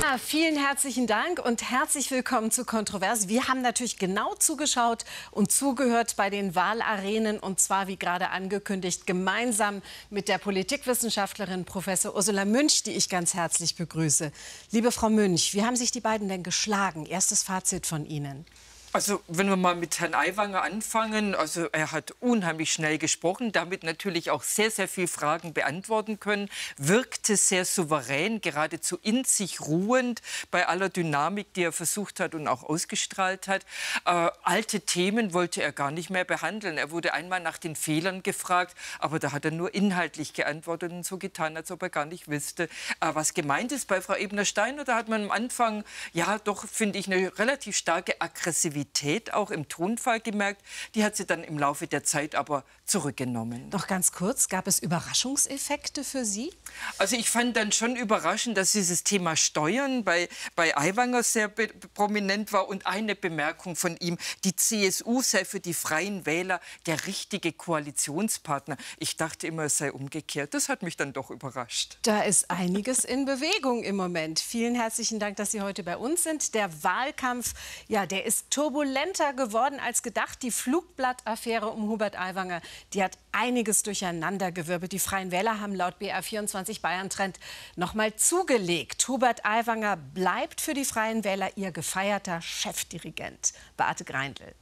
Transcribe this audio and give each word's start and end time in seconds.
Ja, 0.00 0.16
vielen 0.16 0.56
herzlichen 0.56 1.08
Dank 1.08 1.44
und 1.44 1.70
herzlich 1.70 2.10
willkommen 2.12 2.52
zu 2.52 2.64
Kontrovers. 2.64 3.26
Wir 3.26 3.48
haben 3.48 3.62
natürlich 3.62 3.98
genau 3.98 4.34
zugeschaut 4.36 5.04
und 5.32 5.50
zugehört 5.50 6.14
bei 6.16 6.30
den 6.30 6.54
Wahlarenen 6.54 7.38
und 7.40 7.58
zwar, 7.58 7.88
wie 7.88 7.96
gerade 7.96 8.30
angekündigt, 8.30 9.06
gemeinsam 9.06 9.82
mit 10.08 10.28
der 10.28 10.38
Politikwissenschaftlerin 10.38 11.64
Professor 11.64 12.14
Ursula 12.14 12.44
Münch, 12.44 12.84
die 12.84 12.92
ich 12.92 13.08
ganz 13.08 13.34
herzlich 13.34 13.74
begrüße. 13.74 14.30
Liebe 14.70 14.92
Frau 14.92 15.10
Münch, 15.10 15.52
wie 15.54 15.64
haben 15.64 15.76
sich 15.76 15.90
die 15.90 16.00
beiden 16.00 16.28
denn 16.28 16.44
geschlagen? 16.44 17.04
Erstes 17.04 17.42
Fazit 17.42 17.86
von 17.86 18.06
Ihnen. 18.06 18.46
Also 18.94 19.20
wenn 19.28 19.50
wir 19.50 19.56
mal 19.56 19.74
mit 19.74 20.00
Herrn 20.00 20.14
Aiwanger 20.14 20.62
anfangen, 20.62 21.34
also 21.34 21.66
er 21.72 21.92
hat 21.92 22.14
unheimlich 22.20 22.72
schnell 22.72 22.96
gesprochen, 22.96 23.52
damit 23.52 23.84
natürlich 23.84 24.30
auch 24.30 24.42
sehr, 24.42 24.70
sehr 24.70 24.88
viele 24.88 25.08
Fragen 25.08 25.52
beantworten 25.52 26.20
können, 26.20 26.48
wirkte 26.78 27.36
sehr 27.36 27.66
souverän, 27.66 28.40
geradezu 28.40 28.98
in 29.02 29.24
sich 29.24 29.60
ruhend 29.60 30.22
bei 30.50 30.66
aller 30.66 30.88
Dynamik, 30.88 31.52
die 31.52 31.64
er 31.64 31.72
versucht 31.72 32.18
hat 32.18 32.34
und 32.34 32.48
auch 32.48 32.62
ausgestrahlt 32.62 33.46
hat. 33.46 33.66
Äh, 34.06 34.30
alte 34.42 34.80
Themen 34.80 35.34
wollte 35.34 35.62
er 35.62 35.72
gar 35.72 35.90
nicht 35.90 36.08
mehr 36.08 36.24
behandeln. 36.24 36.78
Er 36.78 36.90
wurde 36.90 37.12
einmal 37.12 37.40
nach 37.40 37.58
den 37.58 37.76
Fehlern 37.76 38.22
gefragt, 38.22 38.74
aber 39.00 39.18
da 39.18 39.32
hat 39.32 39.44
er 39.44 39.50
nur 39.50 39.74
inhaltlich 39.74 40.32
geantwortet 40.32 40.92
und 40.92 41.04
so 41.04 41.18
getan, 41.18 41.58
als 41.58 41.70
ob 41.70 41.82
er 41.82 41.90
gar 41.90 42.06
nicht 42.06 42.28
wüsste, 42.28 42.64
äh, 43.00 43.10
was 43.12 43.34
gemeint 43.34 43.70
ist. 43.70 43.86
Bei 43.86 44.00
Frau 44.00 44.14
Ebner-Steiner, 44.14 44.84
da 44.84 44.94
hat 44.94 45.08
man 45.08 45.24
am 45.24 45.30
Anfang, 45.30 45.84
ja 46.14 46.38
doch, 46.38 46.66
finde 46.66 46.98
ich, 46.98 47.06
eine 47.06 47.38
relativ 47.38 47.76
starke 47.76 48.18
Aggressivität 48.22 48.77
Aggressivität 48.78 49.34
auch 49.34 49.50
im 49.50 49.68
Tonfall 49.68 50.20
gemerkt. 50.20 50.62
Die 50.94 51.04
hat 51.04 51.16
sie 51.16 51.26
dann 51.26 51.42
im 51.44 51.58
Laufe 51.58 51.86
der 51.86 52.04
Zeit 52.04 52.34
aber 52.34 52.64
zurückgenommen. 52.84 53.68
Noch 53.70 53.86
ganz 53.86 54.12
kurz, 54.12 54.48
gab 54.48 54.66
es 54.66 54.78
Überraschungseffekte 54.78 56.04
für 56.04 56.24
Sie? 56.24 56.52
Also 56.98 57.16
ich 57.16 57.28
fand 57.28 57.56
dann 57.56 57.72
schon 57.72 57.96
überraschend, 57.96 58.56
dass 58.56 58.72
dieses 58.72 59.04
Thema 59.04 59.36
Steuern 59.36 60.04
bei, 60.04 60.28
bei 60.56 60.76
Aiwanger 60.76 61.22
sehr 61.22 61.48
prominent 61.94 62.52
war. 62.52 62.68
Und 62.68 62.86
eine 62.86 63.14
Bemerkung 63.14 63.76
von 63.76 63.96
ihm, 63.98 64.18
die 64.44 64.54
CSU 64.54 65.22
sei 65.22 65.44
für 65.44 65.60
die 65.60 65.74
Freien 65.74 66.26
Wähler 66.26 66.60
der 66.86 67.06
richtige 67.06 67.52
Koalitionspartner. 67.52 68.76
Ich 68.98 69.16
dachte 69.16 69.46
immer, 69.46 69.64
es 69.64 69.78
sei 69.78 69.92
umgekehrt. 69.92 70.54
Das 70.54 70.68
hat 70.68 70.82
mich 70.82 70.96
dann 70.96 71.12
doch 71.12 71.30
überrascht. 71.30 71.98
Da 72.02 72.22
ist 72.22 72.50
einiges 72.50 73.04
in 73.04 73.24
Bewegung 73.24 73.82
im 73.82 73.96
Moment. 73.96 74.40
Vielen 74.40 74.74
herzlichen 74.74 75.18
Dank, 75.18 75.36
dass 75.36 75.50
Sie 75.50 75.60
heute 75.60 75.82
bei 75.82 75.96
uns 75.96 76.22
sind. 76.22 76.54
Der 76.54 76.82
Wahlkampf, 76.82 77.54
ja, 77.86 78.06
der 78.06 78.24
ist 78.24 78.50
turbulenter 78.68 79.32
geworden 79.32 79.80
als 79.80 80.02
gedacht. 80.02 80.42
Die 80.42 80.50
Flugblattaffäre 80.50 81.70
um 81.70 81.88
Hubert 81.88 82.18
Aiwanger, 82.18 82.60
die 82.92 83.02
hat 83.02 83.16
einiges 83.32 83.82
durcheinandergewirbelt. 83.82 84.92
Die 84.92 84.98
Freien 84.98 85.30
Wähler 85.30 85.60
haben 85.60 85.74
laut 85.74 85.94
BR24 86.00 86.82
Bayern 86.82 87.08
Trend 87.08 87.38
noch 87.76 87.94
mal 87.94 88.14
zugelegt. 88.16 89.08
Hubert 89.08 89.44
Aiwanger 89.46 89.96
bleibt 89.96 90.60
für 90.60 90.74
die 90.74 90.84
Freien 90.84 91.24
Wähler 91.24 91.56
ihr 91.56 91.72
gefeierter 91.72 92.42
Chefdirigent. 92.42 93.54
Beate 93.78 94.04
Greindl. 94.04 94.54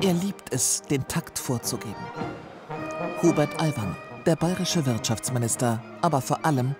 Er 0.00 0.12
liebt 0.14 0.54
es, 0.54 0.82
den 0.82 1.06
Takt 1.06 1.38
vorzugeben. 1.38 1.94
Hubert 3.20 3.60
Aiwanger, 3.60 3.96
der 4.24 4.36
bayerische 4.36 4.86
Wirtschaftsminister, 4.86 5.82
aber 6.00 6.22
vor 6.22 6.46
allem 6.46 6.76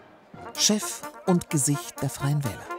Chef 0.56 1.02
und 1.26 1.50
Gesicht 1.50 2.00
der 2.00 2.08
Freien 2.08 2.42
Wähler. 2.42 2.77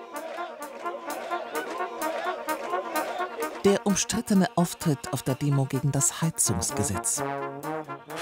Der 3.65 3.85
umstrittene 3.85 4.47
Auftritt 4.55 5.11
auf 5.11 5.23
der 5.23 5.35
Demo 5.35 5.65
gegen 5.65 5.91
das 5.91 6.21
Heizungsgesetz. 6.21 7.21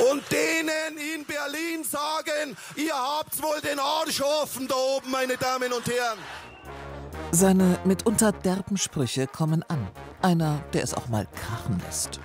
Und 0.10 0.24
denen 0.32 0.98
in 1.16 1.26
Berlin 1.26 1.84
sagen, 1.84 2.58
ihr 2.76 2.94
habt 2.96 3.42
wohl 3.42 3.62
den 3.62 3.78
Arsch 3.78 4.22
offen 4.22 4.68
da 4.68 4.76
oben, 4.76 5.12
meine 5.12 5.38
Damen 5.38 5.72
und 5.72 5.86
Herren. 5.86 6.18
Seine 7.32 7.80
mitunter 7.86 8.32
derben 8.32 8.78
Sprüche 8.78 9.28
kommen 9.28 9.64
an. 9.68 9.88
Einer, 10.24 10.64
der 10.74 10.84
es 10.84 10.96
auch 10.96 11.08
mal 11.08 11.28
krachen 11.28 11.82
lässt. 11.86 12.20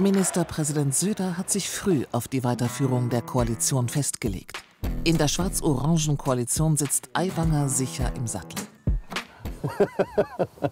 Ministerpräsident 0.00 0.96
Söder 0.96 1.36
hat 1.38 1.48
sich 1.48 1.70
früh 1.70 2.06
auf 2.10 2.26
die 2.26 2.42
Weiterführung 2.42 3.08
der 3.08 3.22
Koalition 3.22 3.88
festgelegt. 3.88 4.64
In 5.04 5.16
der 5.16 5.28
schwarz-orangen 5.28 6.18
Koalition 6.18 6.76
sitzt 6.76 7.10
Aiwanger 7.12 7.68
sicher 7.68 8.12
im 8.16 8.26
Sattel. 8.26 8.61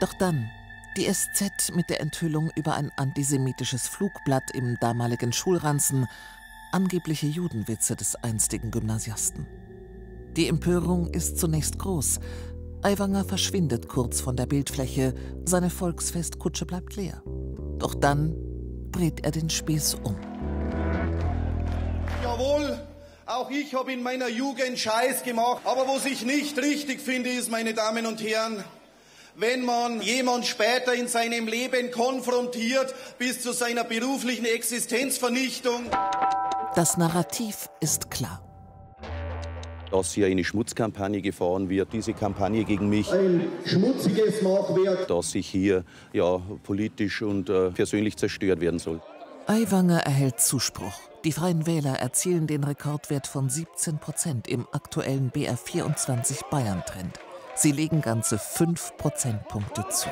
Doch 0.00 0.12
dann, 0.18 0.50
die 0.96 1.04
SZ 1.04 1.74
mit 1.74 1.88
der 1.90 2.00
Enthüllung 2.00 2.50
über 2.56 2.74
ein 2.74 2.90
antisemitisches 2.96 3.88
Flugblatt 3.88 4.50
im 4.54 4.76
damaligen 4.80 5.32
Schulranzen, 5.32 6.06
angebliche 6.72 7.26
Judenwitze 7.26 7.96
des 7.96 8.16
einstigen 8.16 8.70
Gymnasiasten. 8.70 9.46
Die 10.36 10.48
Empörung 10.48 11.08
ist 11.08 11.38
zunächst 11.38 11.78
groß. 11.78 12.18
Aiwanger 12.82 13.24
verschwindet 13.24 13.88
kurz 13.88 14.20
von 14.20 14.36
der 14.36 14.46
Bildfläche, 14.46 15.14
seine 15.44 15.70
Volksfestkutsche 15.70 16.66
bleibt 16.66 16.96
leer. 16.96 17.22
Doch 17.78 17.94
dann 17.94 18.34
dreht 18.90 19.24
er 19.24 19.30
den 19.30 19.50
Spieß 19.50 19.96
um. 20.02 20.16
Jawohl, 22.22 22.78
auch 23.26 23.50
ich 23.50 23.74
habe 23.74 23.92
in 23.92 24.02
meiner 24.02 24.28
Jugend 24.28 24.78
Scheiß 24.78 25.22
gemacht. 25.22 25.62
Aber 25.64 25.86
was 25.86 26.06
ich 26.06 26.24
nicht 26.24 26.58
richtig 26.58 27.00
finde, 27.00 27.30
ist, 27.30 27.50
meine 27.50 27.74
Damen 27.74 28.06
und 28.06 28.22
Herren, 28.22 28.64
wenn 29.36 29.64
man 29.64 30.02
jemand 30.02 30.46
später 30.46 30.92
in 30.94 31.08
seinem 31.08 31.46
Leben 31.46 31.90
konfrontiert 31.90 32.94
bis 33.18 33.40
zu 33.42 33.52
seiner 33.52 33.84
beruflichen 33.84 34.44
Existenzvernichtung. 34.44 35.86
Das 36.74 36.96
Narrativ 36.96 37.68
ist 37.80 38.10
klar. 38.10 38.42
Dass 39.90 40.12
hier 40.12 40.26
eine 40.26 40.42
Schmutzkampagne 40.42 41.20
gefahren 41.20 41.68
wird, 41.68 41.92
diese 41.92 42.14
Kampagne 42.14 42.64
gegen 42.64 42.88
mich. 42.88 43.12
Ein 43.12 43.46
schmutziges 43.66 44.40
Machwerk. 44.40 45.06
Dass 45.06 45.34
ich 45.34 45.48
hier 45.48 45.84
ja, 46.14 46.40
politisch 46.62 47.20
und 47.20 47.50
äh, 47.50 47.70
persönlich 47.70 48.16
zerstört 48.16 48.60
werden 48.60 48.78
soll. 48.78 49.02
Aiwanger 49.46 50.00
erhält 50.00 50.40
Zuspruch. 50.40 51.11
Die 51.24 51.30
Freien 51.30 51.66
Wähler 51.66 52.00
erzielen 52.00 52.48
den 52.48 52.64
Rekordwert 52.64 53.28
von 53.28 53.48
17 53.48 53.98
Prozent 53.98 54.48
im 54.48 54.66
aktuellen 54.72 55.30
BR24 55.30 56.48
Bayern-Trend. 56.50 57.20
Sie 57.54 57.70
legen 57.70 58.00
ganze 58.00 58.40
5 58.40 58.96
Prozentpunkte 58.96 59.86
zu. 59.88 60.08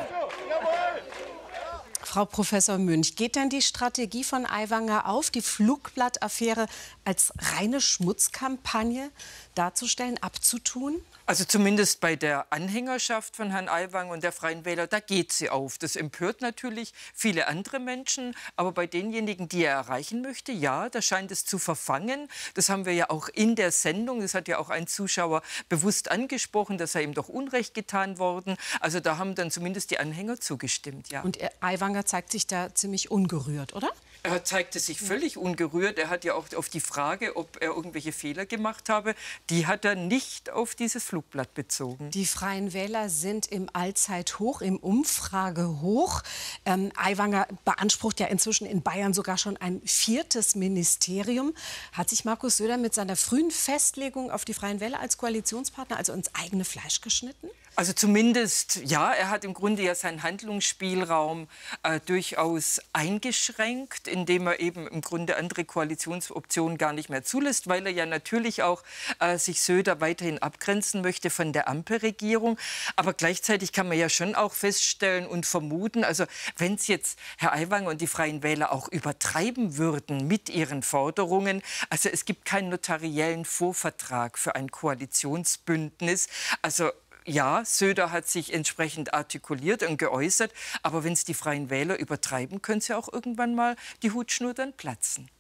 Frau 2.01 2.27
Professor 2.27 2.79
Münch, 2.79 3.17
geht 3.17 3.35
denn 3.35 3.51
die 3.51 3.63
Strategie 3.63 4.23
von 4.23 4.47
Aiwanger 4.47 5.09
auf, 5.09 5.31
die 5.31 5.43
Flugblattaffäre 5.43 6.67
als 7.05 7.33
reine 7.57 7.81
Schmutzkampagne 7.81 9.11
darzustellen, 9.57 10.17
abzutun? 10.23 11.01
Also 11.31 11.45
zumindest 11.45 12.01
bei 12.01 12.17
der 12.17 12.53
Anhängerschaft 12.53 13.37
von 13.37 13.53
Herrn 13.53 13.69
Aiwanger 13.69 14.15
und 14.15 14.25
der 14.25 14.33
Freien 14.33 14.65
Wähler, 14.65 14.89
da 14.89 14.99
geht 14.99 15.33
sie 15.33 15.49
auf. 15.49 15.79
Das 15.79 15.95
empört 15.95 16.41
natürlich 16.41 16.93
viele 17.15 17.47
andere 17.47 17.79
Menschen, 17.79 18.35
aber 18.57 18.73
bei 18.73 18.89
denjenigen, 18.89 19.49
die 19.49 19.63
er 19.63 19.75
erreichen 19.75 20.23
möchte, 20.23 20.51
ja, 20.51 20.89
da 20.89 21.01
scheint 21.01 21.31
es 21.31 21.45
zu 21.45 21.61
verfangen. 21.61 22.27
Das 22.55 22.69
haben 22.69 22.85
wir 22.85 22.95
ja 22.95 23.11
auch 23.11 23.29
in 23.29 23.55
der 23.55 23.71
Sendung, 23.71 24.23
das 24.23 24.35
hat 24.35 24.49
ja 24.49 24.59
auch 24.59 24.71
ein 24.71 24.89
Zuschauer 24.89 25.43
bewusst 25.69 26.11
angesprochen, 26.11 26.79
dass 26.79 26.97
er 26.97 27.03
ihm 27.03 27.15
doch 27.15 27.29
Unrecht 27.29 27.75
getan 27.75 28.19
worden. 28.19 28.57
Also 28.81 28.99
da 28.99 29.17
haben 29.17 29.37
dann 29.37 29.53
zumindest 29.53 29.93
die 29.93 30.01
Anhänger 30.01 30.41
zugestimmt, 30.41 31.11
ja. 31.11 31.21
Und 31.21 31.39
Aiwanger 31.61 32.07
zeigt 32.07 32.33
sich 32.33 32.49
da 32.49 32.75
ziemlich 32.75 33.13
ungerührt, 33.13 33.73
oder? 33.73 33.91
Er 34.23 34.45
zeigte 34.45 34.81
sich 34.81 35.01
völlig 35.01 35.39
ungerührt. 35.39 35.99
Er 35.99 36.11
hat 36.11 36.25
ja 36.25 36.35
auch 36.35 36.47
auf 36.55 36.69
die 36.69 36.81
Frage, 36.81 37.37
ob 37.37 37.57
er 37.61 37.71
irgendwelche 37.71 38.13
Fehler 38.13 38.45
gemacht 38.45 38.89
habe, 38.89 39.15
die 39.49 39.67
hat 39.67 39.85
er 39.85 39.95
nicht 39.95 40.51
auf 40.51 40.75
dieses 40.75 41.05
Flugblatt 41.05 41.55
bezogen. 41.55 42.11
Die 42.11 42.27
Freien 42.27 42.75
Wähler 42.75 43.09
sind 43.09 43.47
im 43.47 43.71
Allzeithoch, 43.73 44.61
im 44.61 44.77
Umfragehoch. 44.77 46.23
Ähm, 46.67 46.93
Aiwanger 46.97 47.49
beansprucht 47.65 48.21
ja 48.21 48.27
inzwischen 48.27 48.67
in 48.67 48.83
Bayern 48.83 49.15
sogar 49.15 49.39
schon 49.39 49.57
ein 49.57 49.81
viertes 49.87 50.55
Ministerium. 50.55 51.55
Hat 51.93 52.11
sich 52.11 52.25
Markus 52.25 52.59
Söder 52.59 52.77
mit 52.77 52.95
seiner 52.95 53.17
frühen 53.17 53.51
Festlegung 53.51 54.31
auf 54.31 54.45
die 54.45 54.55
Freien 54.55 54.81
Wähler 54.81 55.01
als 55.01 55.17
Koalitionspartner 55.17 55.97
also 55.97 56.13
ins 56.13 56.35
eigene 56.35 56.67
Fleisch 56.67 57.01
geschnitten? 57.01 57.49
Also 57.77 57.93
zumindest, 57.93 58.83
ja, 58.85 59.13
er 59.13 59.31
hat 59.31 59.45
im 59.45 59.55
Grunde 59.55 59.83
ja 59.83 59.95
seinen 59.95 60.23
Handlungsspielraum 60.23 61.49
äh, 61.83 62.01
durchaus 62.05 62.81
eingeschränkt, 62.93 64.07
indem 64.11 64.47
er 64.47 64.61
eben 64.61 64.87
im 64.89 65.01
Grunde 65.01 65.37
andere 65.37 65.65
Koalitionsoptionen 65.65 66.79
gar 66.79 66.93
nicht 66.93 67.09
mehr 67.09 67.23
zulässt, 67.23 67.69
weil 67.69 67.87
er 67.87 67.93
ja 67.93 68.07
natürlich 68.07 68.63
auch 68.63 68.83
äh, 69.19 69.39
sich 69.39 69.63
Söder 69.63 70.01
weiterhin 70.01 70.39
abgrenzen 70.39 71.03
möchte 71.03 71.31
von 71.31 71.53
der 71.53 71.69
Ampelregierung. 71.69 72.59
Aber 72.97 73.15
gleichzeitig 73.15 73.73
kann 73.73 73.89
man 73.89 73.99
ja 73.99 74.09
schon 74.09 74.35
auch 74.35 74.53
feststellen 74.53 75.27
und 75.27 75.47
vermuten, 75.47 76.05
also 76.05 76.25
wenn 76.57 76.75
es 76.75 76.87
jetzt 76.87 77.19
Herr 77.39 77.53
Aiwanger 77.53 77.91
und 77.91 78.01
die 78.01 78.07
Freien 78.07 78.43
Wähler 78.43 78.73
auch 78.73 78.89
übertreiben 78.89 79.77
würden 79.77 80.27
mit 80.27 80.49
ihren 80.49 80.83
Forderungen, 80.83 81.63
also 81.89 82.09
es 82.09 82.25
gibt 82.25 82.45
keinen 82.45 82.69
notariellen 82.69 83.45
Vorvertrag 83.45 84.39
für 84.39 84.55
ein 84.55 84.71
Koalitionsbündnis, 84.71 86.29
also 86.63 86.91
ja, 87.25 87.65
Söder 87.65 88.13
hat 88.13 88.29
sich 88.29 88.53
entsprechend 88.53 89.15
artikuliert 89.15 89.83
und 89.83 89.99
geäußert, 89.99 90.53
aber 90.83 91.05
wenn 91.05 91.13
es 91.13 91.25
die 91.25 91.35
Freien 91.35 91.71
Wähler 91.71 91.99
übertreiben, 91.99 92.63
können 92.63 92.81
sie 92.81 92.95
auch 92.95 93.13
irgendwann 93.13 93.55
mal 93.55 93.77
die 94.03 94.13
Hutschnur 94.13 94.55
dann 94.55 94.73
platzen. 94.73 95.31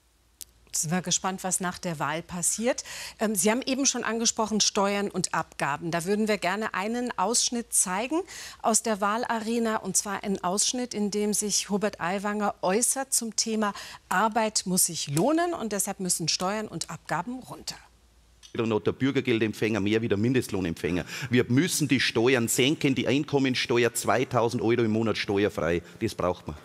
Sind 0.72 0.92
wir 0.92 1.02
gespannt, 1.02 1.42
was 1.42 1.58
nach 1.58 1.78
der 1.78 1.98
Wahl 1.98 2.22
passiert. 2.22 2.84
Ähm, 3.18 3.34
Sie 3.34 3.50
haben 3.50 3.62
eben 3.62 3.86
schon 3.86 4.04
angesprochen 4.04 4.60
Steuern 4.60 5.10
und 5.10 5.34
Abgaben. 5.34 5.90
Da 5.90 6.04
würden 6.04 6.28
wir 6.28 6.38
gerne 6.38 6.74
einen 6.74 7.16
Ausschnitt 7.18 7.72
zeigen 7.72 8.20
aus 8.62 8.82
der 8.82 9.00
Wahlarena. 9.00 9.78
Und 9.78 9.96
zwar 9.96 10.22
einen 10.22 10.42
Ausschnitt, 10.44 10.94
in 10.94 11.10
dem 11.10 11.34
sich 11.34 11.70
Hubert 11.70 12.00
Aiwanger 12.00 12.54
äußert 12.62 13.12
zum 13.12 13.34
Thema 13.34 13.72
Arbeit 14.08 14.62
muss 14.64 14.86
sich 14.86 15.08
lohnen 15.08 15.54
und 15.54 15.72
deshalb 15.72 15.98
müssen 15.98 16.28
Steuern 16.28 16.68
und 16.68 16.88
Abgaben 16.88 17.40
runter 17.40 17.76
noch 18.54 18.80
der 18.80 18.92
Bürgergeldempfänger 18.92 19.80
mehr 19.80 20.02
wie 20.02 20.08
der 20.08 20.18
Mindestlohnempfänger. 20.18 21.04
Wir 21.30 21.44
müssen 21.48 21.88
die 21.88 22.00
Steuern 22.00 22.48
senken, 22.48 22.94
die 22.94 23.06
Einkommensteuer 23.06 23.94
2000 23.94 24.62
Euro 24.62 24.82
im 24.82 24.90
Monat 24.90 25.18
steuerfrei. 25.18 25.82
Das 26.00 26.14
braucht 26.14 26.46
man. 26.46 26.56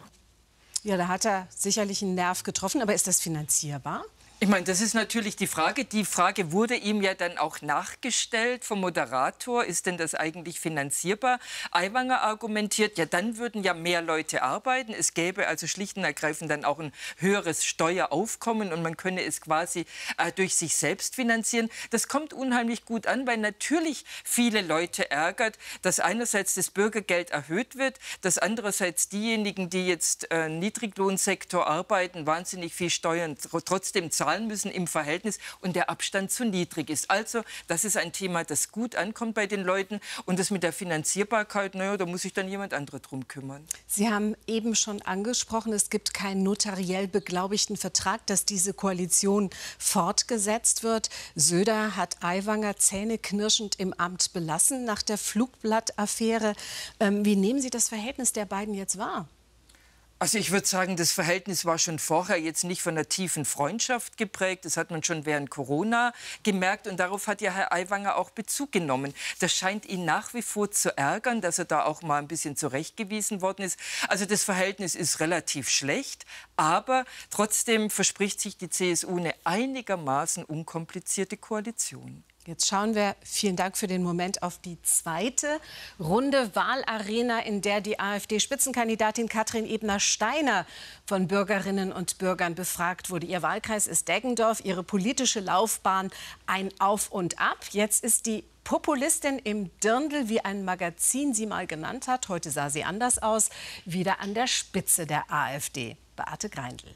Ja, 0.83 0.97
da 0.97 1.07
hat 1.07 1.25
er 1.25 1.47
sicherlich 1.49 2.03
einen 2.03 2.15
Nerv 2.15 2.43
getroffen. 2.43 2.81
Aber 2.81 2.93
ist 2.93 3.07
das 3.07 3.19
finanzierbar? 3.19 4.05
Ich 4.41 4.49
meine, 4.49 4.65
das 4.65 4.81
ist 4.81 4.93
natürlich 4.93 5.37
die 5.37 5.47
Frage. 5.47 5.85
Die 5.85 6.03
Frage 6.03 6.51
wurde 6.51 6.75
ihm 6.75 7.01
ja 7.01 7.13
dann 7.13 7.37
auch 7.37 7.61
nachgestellt 7.61 8.65
vom 8.65 8.81
Moderator. 8.81 9.63
Ist 9.63 9.85
denn 9.85 9.95
das 9.95 10.13
eigentlich 10.13 10.59
finanzierbar? 10.59 11.39
Aiwanger 11.71 12.21
argumentiert, 12.21 12.97
ja, 12.97 13.05
dann 13.05 13.37
würden 13.37 13.63
ja 13.63 13.73
mehr 13.73 14.01
Leute 14.01 14.43
arbeiten. 14.43 14.91
Es 14.91 15.13
gäbe 15.13 15.47
also 15.47 15.67
schlicht 15.67 15.95
und 15.95 16.03
ergreifend 16.03 16.51
dann 16.51 16.65
auch 16.65 16.79
ein 16.79 16.91
höheres 17.17 17.63
Steueraufkommen 17.63 18.73
und 18.73 18.83
man 18.83 18.97
könne 18.97 19.23
es 19.23 19.39
quasi 19.39 19.85
äh, 20.17 20.33
durch 20.33 20.57
sich 20.57 20.75
selbst 20.75 21.15
finanzieren. 21.15 21.69
Das 21.91 22.09
kommt 22.09 22.33
unheimlich 22.33 22.83
gut 22.83 23.07
an, 23.07 23.25
weil 23.25 23.37
natürlich 23.37 24.03
viele 24.25 24.61
Leute 24.61 25.09
ärgert, 25.09 25.57
dass 25.81 26.01
einerseits 26.01 26.55
das 26.55 26.71
Bürgergeld 26.71 27.29
erhöht 27.29 27.77
wird, 27.77 27.99
dass 28.19 28.37
andererseits 28.37 29.07
diejenigen, 29.07 29.69
die 29.69 29.87
jetzt 29.87 30.29
äh, 30.29 30.49
Niedriglohnsektor 30.49 31.65
arbeiten, 31.67 32.27
wahnsinnig 32.27 32.73
viel 32.73 32.89
Steuern 32.89 33.37
trotzdem 33.63 34.11
zahlen 34.11 34.24
zahlen 34.25 34.47
müssen 34.47 34.71
im 34.71 34.87
Verhältnis 34.87 35.37
und 35.61 35.75
der 35.75 35.89
Abstand 35.89 36.31
zu 36.31 36.45
niedrig 36.45 36.89
ist. 36.89 37.11
Also 37.11 37.41
das 37.67 37.85
ist 37.85 37.95
ein 37.95 38.11
Thema, 38.11 38.43
das 38.43 38.71
gut 38.71 38.95
ankommt 38.95 39.35
bei 39.35 39.45
den 39.45 39.61
Leuten. 39.61 39.99
Und 40.25 40.39
das 40.39 40.49
mit 40.49 40.63
der 40.63 40.73
Finanzierbarkeit, 40.73 41.75
naja, 41.75 41.95
da 41.97 42.05
muss 42.05 42.23
sich 42.23 42.33
dann 42.33 42.49
jemand 42.49 42.73
anderer 42.73 42.99
drum 42.99 43.27
kümmern. 43.27 43.63
Sie 43.87 44.09
haben 44.09 44.35
eben 44.47 44.75
schon 44.75 45.01
angesprochen, 45.03 45.73
es 45.73 45.89
gibt 45.89 46.13
keinen 46.13 46.41
notariell 46.41 47.07
beglaubigten 47.07 47.77
Vertrag, 47.77 48.25
dass 48.25 48.45
diese 48.45 48.73
Koalition 48.73 49.49
fortgesetzt 49.77 50.83
wird. 50.83 51.09
Söder 51.35 51.95
hat 51.95 52.23
Aiwanger 52.23 52.77
zähneknirschend 52.77 53.75
im 53.79 53.93
Amt 53.93 54.33
belassen 54.33 54.85
nach 54.85 55.03
der 55.03 55.17
Flugblattaffäre. 55.17 56.53
Ähm, 56.99 57.23
wie 57.25 57.35
nehmen 57.35 57.61
Sie 57.61 57.69
das 57.69 57.89
Verhältnis 57.89 58.33
der 58.33 58.45
beiden 58.45 58.73
jetzt 58.73 58.97
wahr? 58.97 59.27
Also 60.17 60.37
ich 60.37 60.51
würde 60.51 60.65
sagen, 60.65 60.95
das 60.95 61.11
Verhältnis 61.11 61.65
war 61.65 61.77
schon 61.77 61.99
vorher 61.99 62.39
jetzt 62.39 62.63
nicht 62.63 62.81
von 62.81 62.93
einer 62.93 63.09
tiefen 63.09 63.43
Freundschaft 63.43 64.15
geprägt. 64.15 64.63
Das 64.63 64.77
hat 64.77 64.89
man 64.89 65.03
schon 65.03 65.25
während 65.25 65.49
Corona 65.49 66.13
gemerkt 66.43 66.87
und 66.87 67.01
darauf 67.01 67.27
hat 67.27 67.41
ja 67.41 67.51
Herr 67.51 67.73
Aiwanger 67.73 68.15
auch 68.15 68.29
Bezug 68.29 68.71
genommen. 68.71 69.13
Das 69.39 69.53
scheint 69.53 69.85
ihn 69.85 70.05
nach 70.05 70.33
wie 70.33 70.41
vor 70.41 70.71
zu 70.71 70.97
ärgern, 70.97 71.41
dass 71.41 71.59
er 71.59 71.65
da 71.65 71.83
auch 71.83 72.01
mal 72.01 72.19
ein 72.19 72.29
bisschen 72.29 72.55
zurechtgewiesen 72.55 73.41
worden 73.41 73.63
ist. 73.63 73.77
Also 74.07 74.25
das 74.25 74.45
Verhältnis 74.45 74.95
ist 74.95 75.19
relativ 75.19 75.67
schlecht, 75.67 76.25
aber 76.55 77.03
trotzdem 77.29 77.89
verspricht 77.89 78.39
sich 78.39 78.57
die 78.57 78.69
CSU 78.69 79.17
eine 79.17 79.35
einigermaßen 79.43 80.45
unkomplizierte 80.45 81.35
Koalition. 81.35 82.23
Jetzt 82.47 82.67
schauen 82.67 82.93
wir, 82.93 83.15
vielen 83.23 83.55
Dank 83.55 83.75
für 83.75 83.87
den 83.87 84.03
Moment, 84.03 84.43
auf 84.43 84.59
die 84.59 84.79
zweite 84.83 85.59
Runde 85.99 86.55
Wahlarena, 86.55 87.39
in 87.39 87.63
der 87.63 87.81
die 87.81 87.99
AfD-Spitzenkandidatin 87.99 89.27
Katrin 89.27 89.65
Ebner-Steiner 89.65 90.67
von 91.07 91.27
Bürgerinnen 91.27 91.91
und 91.91 92.19
Bürgern 92.19 92.53
befragt 92.53 93.09
wurde. 93.09 93.25
Ihr 93.25 93.41
Wahlkreis 93.41 93.87
ist 93.87 94.07
Deggendorf, 94.07 94.63
ihre 94.63 94.83
politische 94.83 95.39
Laufbahn 95.39 96.11
ein 96.45 96.69
Auf 96.77 97.09
und 97.09 97.39
Ab. 97.39 97.65
Jetzt 97.71 98.03
ist 98.03 98.27
die 98.27 98.43
Populistin 98.63 99.39
im 99.39 99.71
Dirndl, 99.79 100.29
wie 100.29 100.41
ein 100.41 100.65
Magazin 100.65 101.33
sie 101.33 101.47
mal 101.47 101.65
genannt 101.65 102.07
hat, 102.07 102.29
heute 102.29 102.51
sah 102.51 102.69
sie 102.69 102.83
anders 102.83 103.17
aus, 103.17 103.49
wieder 103.85 104.19
an 104.19 104.35
der 104.35 104.45
Spitze 104.45 105.07
der 105.07 105.31
AfD. 105.31 105.97
Beate 106.15 106.49
Greindl. 106.49 106.93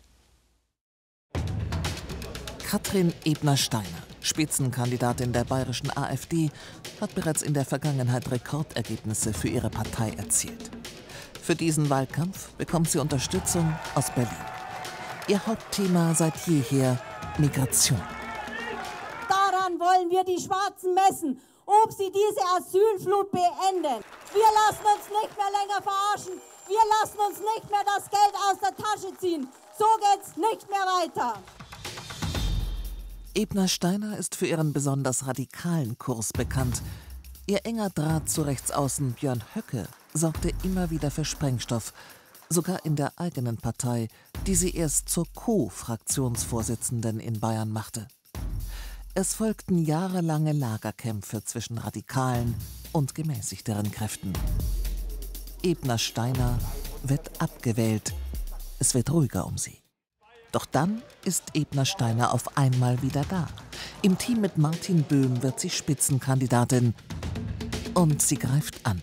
Katrin 2.69 3.13
Ebner-Steiner 3.25 4.08
Spitzenkandidatin 4.21 5.33
der 5.33 5.44
bayerischen 5.44 5.95
AfD, 5.95 6.51
hat 7.00 7.16
bereits 7.16 7.42
in 7.42 7.54
der 7.54 7.66
Vergangenheit 7.66 8.30
Rekordergebnisse 8.31 9.33
für 9.33 9.48
ihre 9.48 9.69
Partei 9.69 10.12
erzielt. 10.12 10.69
Für 11.42 11.56
diesen 11.56 11.89
Wahlkampf 11.89 12.50
bekommt 12.57 12.89
sie 12.89 13.00
Unterstützung 13.00 13.74
aus 13.95 14.12
Berlin. 14.12 14.30
Ihr 15.27 15.45
Hauptthema 15.45 16.13
seit 16.13 16.36
jeher 16.48 17.00
Migration. 17.38 18.01
Daran 19.27 19.80
wollen 19.80 20.10
wir 20.10 20.24
die 20.24 20.42
Schwarzen 20.42 20.94
messen, 20.94 21.39
ob 21.66 21.92
sie 21.92 22.12
diese 22.12 22.42
Asylflut 22.57 23.31
beenden. 23.31 24.04
Wir 24.33 24.50
lassen 24.62 24.86
uns 24.86 25.06
nicht 25.21 25.38
mehr 25.38 25.51
länger 25.54 25.81
verarschen. 25.81 26.42
Wir 26.68 26.83
lassen 27.00 27.18
uns 27.18 27.39
nicht 27.39 27.69
mehr 27.69 27.83
das 27.86 28.10
Geld 28.10 28.36
aus 28.48 28.60
der 28.60 28.75
Tasche 28.75 29.18
ziehen. 29.18 29.48
So 29.77 29.86
geht's 29.98 30.36
nicht 30.38 30.69
mehr 30.69 30.86
weiter. 30.86 31.42
Ebner 33.35 33.67
Steiner 33.67 34.17
ist 34.17 34.35
für 34.35 34.47
ihren 34.47 34.73
besonders 34.73 35.27
radikalen 35.27 35.97
Kurs 35.97 36.33
bekannt. 36.33 36.81
Ihr 37.45 37.65
enger 37.65 37.89
Draht 37.89 38.29
zu 38.29 38.41
Rechtsaußen 38.41 39.13
Björn 39.13 39.43
Höcke 39.53 39.87
sorgte 40.13 40.51
immer 40.63 40.89
wieder 40.89 41.11
für 41.11 41.25
Sprengstoff, 41.25 41.93
sogar 42.49 42.85
in 42.85 42.95
der 42.95 43.19
eigenen 43.19 43.57
Partei, 43.57 44.07
die 44.47 44.55
sie 44.55 44.75
erst 44.75 45.09
zur 45.09 45.25
Co-Fraktionsvorsitzenden 45.35 47.19
in 47.19 47.39
Bayern 47.39 47.69
machte. 47.69 48.07
Es 49.13 49.35
folgten 49.35 49.77
jahrelange 49.77 50.53
Lagerkämpfe 50.53 51.43
zwischen 51.43 51.77
radikalen 51.77 52.55
und 52.93 53.15
gemäßigteren 53.15 53.91
Kräften. 53.91 54.33
Ebner 55.61 55.97
Steiner 55.97 56.57
wird 57.03 57.41
abgewählt. 57.41 58.13
Es 58.79 58.93
wird 58.93 59.11
ruhiger 59.11 59.45
um 59.45 59.57
sie. 59.57 59.78
Doch 60.51 60.65
dann 60.65 61.01
ist 61.25 61.43
Ebner 61.53 61.85
Steiner 61.85 62.33
auf 62.33 62.57
einmal 62.57 63.01
wieder 63.01 63.23
da. 63.29 63.47
Im 64.01 64.17
Team 64.17 64.41
mit 64.41 64.57
Martin 64.57 65.03
Böhm 65.03 65.43
wird 65.43 65.59
sie 65.59 65.69
Spitzenkandidatin. 65.69 66.95
Und 67.93 68.21
sie 68.21 68.37
greift 68.37 68.85
an. 68.85 69.01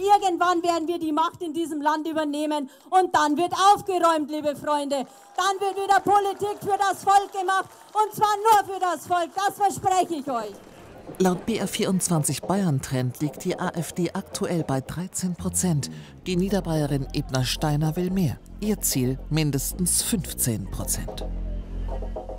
Irgendwann 0.00 0.62
werden 0.62 0.88
wir 0.88 0.98
die 0.98 1.12
Macht 1.12 1.42
in 1.42 1.52
diesem 1.52 1.82
Land 1.82 2.08
übernehmen 2.08 2.70
und 2.88 3.14
dann 3.14 3.36
wird 3.36 3.52
aufgeräumt, 3.52 4.30
liebe 4.30 4.56
Freunde. 4.56 5.06
Dann 5.36 5.60
wird 5.60 5.76
wieder 5.76 6.00
Politik 6.00 6.58
für 6.60 6.78
das 6.78 7.04
Volk 7.04 7.30
gemacht 7.32 7.68
und 7.92 8.14
zwar 8.14 8.34
nur 8.36 8.74
für 8.74 8.80
das 8.80 9.06
Volk, 9.06 9.30
das 9.34 9.56
verspreche 9.56 10.14
ich 10.14 10.30
euch. 10.30 10.54
Laut 11.18 11.46
BR24 11.46 12.46
Bayern 12.46 12.80
Trend 12.80 13.20
liegt 13.20 13.44
die 13.44 13.58
AfD 13.58 14.10
aktuell 14.12 14.64
bei 14.64 14.80
13 14.80 15.34
Prozent. 15.34 15.90
Die 16.26 16.36
Niederbayerin 16.36 17.06
Ebner 17.12 17.44
Steiner 17.44 17.96
will 17.96 18.10
mehr. 18.10 18.38
Ihr 18.60 18.80
Ziel 18.80 19.18
mindestens 19.30 20.02
15 20.02 20.70
Prozent. 20.70 21.26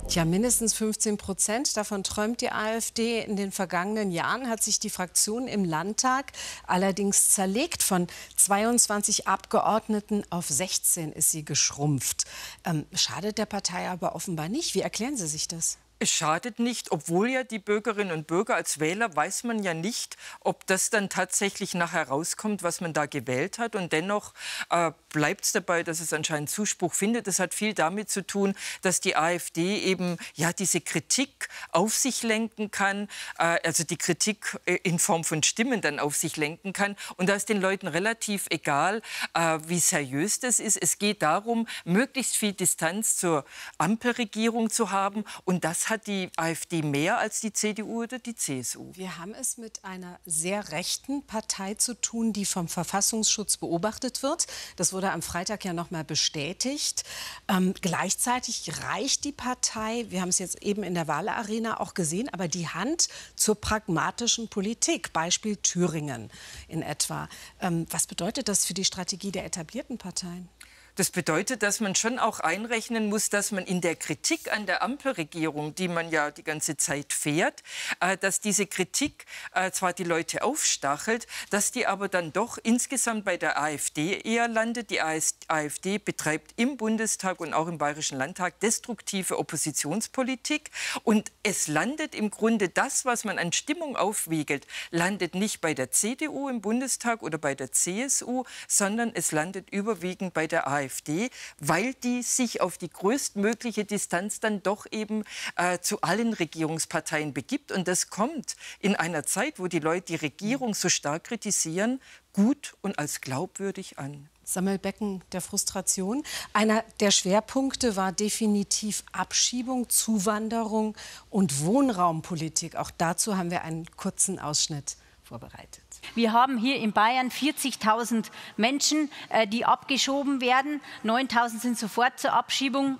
Tja, 0.08 0.24
mindestens 0.24 0.74
15 0.74 1.16
Prozent. 1.16 1.76
Davon 1.76 2.02
träumt 2.02 2.40
die 2.40 2.52
AfD. 2.52 3.22
In 3.22 3.36
den 3.36 3.52
vergangenen 3.52 4.10
Jahren 4.10 4.48
hat 4.48 4.62
sich 4.62 4.78
die 4.78 4.90
Fraktion 4.90 5.48
im 5.48 5.64
Landtag 5.64 6.32
allerdings 6.66 7.30
zerlegt. 7.30 7.82
Von 7.82 8.08
22 8.36 9.26
Abgeordneten 9.26 10.24
auf 10.30 10.48
16 10.48 11.12
ist 11.12 11.30
sie 11.30 11.44
geschrumpft. 11.44 12.24
Ähm, 12.64 12.86
schadet 12.92 13.38
der 13.38 13.46
Partei 13.46 13.88
aber 13.88 14.14
offenbar 14.14 14.48
nicht. 14.48 14.74
Wie 14.74 14.80
erklären 14.80 15.16
Sie 15.16 15.26
sich 15.26 15.48
das? 15.48 15.78
Es 16.02 16.10
schadet 16.10 16.58
nicht, 16.58 16.90
obwohl 16.90 17.30
ja 17.30 17.44
die 17.44 17.60
Bürgerinnen 17.60 18.10
und 18.10 18.26
Bürger 18.26 18.56
als 18.56 18.80
Wähler 18.80 19.14
weiß 19.14 19.44
man 19.44 19.62
ja 19.62 19.72
nicht, 19.72 20.16
ob 20.40 20.66
das 20.66 20.90
dann 20.90 21.08
tatsächlich 21.08 21.74
nachher 21.74 22.08
rauskommt, 22.08 22.64
was 22.64 22.80
man 22.80 22.92
da 22.92 23.06
gewählt 23.06 23.60
hat. 23.60 23.76
Und 23.76 23.92
dennoch 23.92 24.34
äh, 24.70 24.90
bleibt 25.10 25.44
es 25.44 25.52
dabei, 25.52 25.84
dass 25.84 26.00
es 26.00 26.12
anscheinend 26.12 26.50
Zuspruch 26.50 26.92
findet. 26.92 27.28
Das 27.28 27.38
hat 27.38 27.54
viel 27.54 27.72
damit 27.72 28.10
zu 28.10 28.26
tun, 28.26 28.56
dass 28.80 29.00
die 29.00 29.14
AfD 29.14 29.78
eben 29.78 30.16
ja 30.34 30.52
diese 30.52 30.80
Kritik 30.80 31.48
auf 31.70 31.94
sich 31.94 32.24
lenken 32.24 32.72
kann, 32.72 33.06
äh, 33.38 33.60
also 33.62 33.84
die 33.84 33.96
Kritik 33.96 34.58
äh, 34.66 34.80
in 34.82 34.98
Form 34.98 35.22
von 35.22 35.44
Stimmen 35.44 35.82
dann 35.82 36.00
auf 36.00 36.16
sich 36.16 36.36
lenken 36.36 36.72
kann. 36.72 36.96
Und 37.16 37.28
da 37.28 37.34
ist 37.36 37.48
den 37.48 37.60
Leuten 37.60 37.86
relativ 37.86 38.46
egal, 38.50 39.02
äh, 39.34 39.60
wie 39.68 39.78
seriös 39.78 40.40
das 40.40 40.58
ist. 40.58 40.78
Es 40.78 40.98
geht 40.98 41.22
darum, 41.22 41.68
möglichst 41.84 42.36
viel 42.36 42.54
Distanz 42.54 43.16
zur 43.16 43.44
Ampelregierung 43.78 44.68
zu 44.68 44.90
haben. 44.90 45.22
Und 45.44 45.62
das 45.62 45.91
hat 45.92 46.06
die 46.06 46.30
AfD 46.36 46.82
mehr 46.82 47.18
als 47.18 47.40
die 47.40 47.52
CDU 47.52 48.02
oder 48.02 48.18
die 48.18 48.34
CSU? 48.34 48.92
Wir 48.94 49.18
haben 49.18 49.34
es 49.34 49.58
mit 49.58 49.84
einer 49.84 50.18
sehr 50.24 50.72
rechten 50.72 51.22
Partei 51.26 51.74
zu 51.74 52.00
tun, 52.00 52.32
die 52.32 52.46
vom 52.46 52.66
Verfassungsschutz 52.66 53.58
beobachtet 53.58 54.22
wird. 54.22 54.46
Das 54.76 54.94
wurde 54.94 55.12
am 55.12 55.20
Freitag 55.20 55.64
ja 55.64 55.74
noch 55.74 55.90
mal 55.90 56.02
bestätigt. 56.02 57.04
Ähm, 57.46 57.74
gleichzeitig 57.80 58.82
reicht 58.84 59.24
die 59.24 59.32
Partei, 59.32 60.06
wir 60.08 60.22
haben 60.22 60.30
es 60.30 60.38
jetzt 60.38 60.62
eben 60.62 60.82
in 60.82 60.94
der 60.94 61.08
Wahlarena 61.08 61.78
auch 61.78 61.92
gesehen, 61.92 62.30
aber 62.30 62.48
die 62.48 62.68
Hand 62.68 63.08
zur 63.36 63.60
pragmatischen 63.60 64.48
Politik. 64.48 65.12
Beispiel 65.12 65.56
Thüringen 65.56 66.30
in 66.68 66.80
etwa. 66.80 67.28
Ähm, 67.60 67.86
was 67.90 68.06
bedeutet 68.06 68.48
das 68.48 68.64
für 68.64 68.74
die 68.74 68.86
Strategie 68.86 69.30
der 69.30 69.44
etablierten 69.44 69.98
Parteien? 69.98 70.48
Das 70.94 71.10
bedeutet, 71.10 71.62
dass 71.62 71.80
man 71.80 71.94
schon 71.94 72.18
auch 72.18 72.38
einrechnen 72.40 73.08
muss, 73.08 73.30
dass 73.30 73.50
man 73.50 73.64
in 73.64 73.80
der 73.80 73.96
Kritik 73.96 74.52
an 74.52 74.66
der 74.66 74.82
Ampelregierung, 74.82 75.74
die 75.74 75.88
man 75.88 76.10
ja 76.10 76.30
die 76.30 76.44
ganze 76.44 76.76
Zeit 76.76 77.14
fährt, 77.14 77.62
äh, 78.00 78.18
dass 78.18 78.40
diese 78.40 78.66
Kritik 78.66 79.24
äh, 79.54 79.70
zwar 79.70 79.94
die 79.94 80.04
Leute 80.04 80.42
aufstachelt, 80.42 81.26
dass 81.48 81.72
die 81.72 81.86
aber 81.86 82.08
dann 82.08 82.34
doch 82.34 82.58
insgesamt 82.62 83.24
bei 83.24 83.38
der 83.38 83.58
AfD 83.58 84.20
eher 84.20 84.48
landet. 84.48 84.90
Die 84.90 85.00
AfD 85.00 85.96
betreibt 85.96 86.52
im 86.56 86.76
Bundestag 86.76 87.40
und 87.40 87.54
auch 87.54 87.68
im 87.68 87.78
Bayerischen 87.78 88.18
Landtag 88.18 88.60
destruktive 88.60 89.38
Oppositionspolitik 89.38 90.70
und 91.04 91.32
es 91.42 91.68
landet 91.68 92.14
im 92.14 92.30
Grunde 92.30 92.68
das, 92.68 93.06
was 93.06 93.24
man 93.24 93.38
an 93.38 93.54
Stimmung 93.54 93.96
aufwiegelt, 93.96 94.66
landet 94.90 95.34
nicht 95.36 95.62
bei 95.62 95.72
der 95.72 95.90
CDU 95.90 96.50
im 96.50 96.60
Bundestag 96.60 97.22
oder 97.22 97.38
bei 97.38 97.54
der 97.54 97.72
CSU, 97.72 98.44
sondern 98.68 99.10
es 99.14 99.32
landet 99.32 99.70
überwiegend 99.70 100.34
bei 100.34 100.46
der 100.46 100.68
AfD. 100.68 100.81
AfD, 100.82 101.30
weil 101.58 101.94
die 101.94 102.22
sich 102.22 102.60
auf 102.60 102.78
die 102.78 102.90
größtmögliche 102.90 103.84
Distanz 103.84 104.40
dann 104.40 104.62
doch 104.62 104.86
eben 104.90 105.24
äh, 105.56 105.78
zu 105.78 106.00
allen 106.00 106.32
Regierungsparteien 106.32 107.32
begibt. 107.32 107.72
Und 107.72 107.88
das 107.88 108.10
kommt 108.10 108.56
in 108.80 108.96
einer 108.96 109.24
Zeit, 109.24 109.58
wo 109.58 109.68
die 109.68 109.78
Leute 109.78 110.06
die 110.06 110.16
Regierung 110.16 110.74
so 110.74 110.88
stark 110.88 111.24
kritisieren, 111.24 112.00
gut 112.32 112.74
und 112.80 112.98
als 112.98 113.20
glaubwürdig 113.20 113.98
an. 113.98 114.28
Sammelbecken 114.44 115.22
der 115.32 115.40
Frustration. 115.40 116.24
Einer 116.52 116.84
der 117.00 117.10
Schwerpunkte 117.10 117.96
war 117.96 118.12
definitiv 118.12 119.04
Abschiebung, 119.12 119.88
Zuwanderung 119.88 120.96
und 121.30 121.60
Wohnraumpolitik. 121.60 122.76
Auch 122.76 122.90
dazu 122.90 123.36
haben 123.36 123.50
wir 123.50 123.62
einen 123.62 123.86
kurzen 123.96 124.38
Ausschnitt 124.38 124.96
vorbereitet. 125.22 125.91
Wir 126.14 126.32
haben 126.32 126.58
hier 126.58 126.76
in 126.76 126.92
Bayern 126.92 127.30
40.000 127.30 128.26
Menschen, 128.56 129.10
äh, 129.28 129.46
die 129.46 129.64
abgeschoben 129.64 130.40
werden. 130.40 130.80
9.000 131.04 131.60
sind 131.60 131.78
sofort 131.78 132.18
zur 132.18 132.32
Abschiebung 132.32 132.98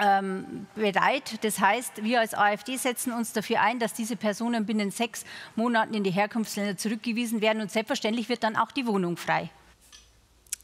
ähm, 0.00 0.66
bereit. 0.74 1.44
Das 1.44 1.58
heißt, 1.58 2.02
wir 2.02 2.20
als 2.20 2.34
AfD 2.34 2.76
setzen 2.76 3.12
uns 3.12 3.32
dafür 3.32 3.60
ein, 3.60 3.78
dass 3.78 3.92
diese 3.92 4.16
Personen 4.16 4.66
binnen 4.66 4.90
sechs 4.90 5.24
Monaten 5.56 5.94
in 5.94 6.04
die 6.04 6.10
Herkunftsländer 6.10 6.76
zurückgewiesen 6.76 7.40
werden. 7.40 7.60
Und 7.60 7.70
selbstverständlich 7.70 8.28
wird 8.28 8.42
dann 8.42 8.56
auch 8.56 8.72
die 8.72 8.86
Wohnung 8.86 9.16
frei. 9.16 9.50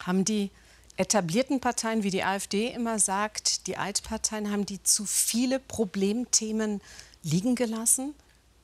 Haben 0.01 0.25
die 0.25 0.51
etablierten 0.97 1.61
Parteien, 1.61 2.03
wie 2.03 2.11
die 2.11 2.25
AfD 2.25 2.69
immer 2.69 2.99
sagt, 2.99 3.67
die 3.67 3.77
Altparteien, 3.77 4.51
haben 4.51 4.67
die 4.67 4.83
zu 4.83 5.05
viele 5.05 5.59
Problemthemen 5.59 6.81
liegen 7.23 7.55
gelassen? 7.55 8.15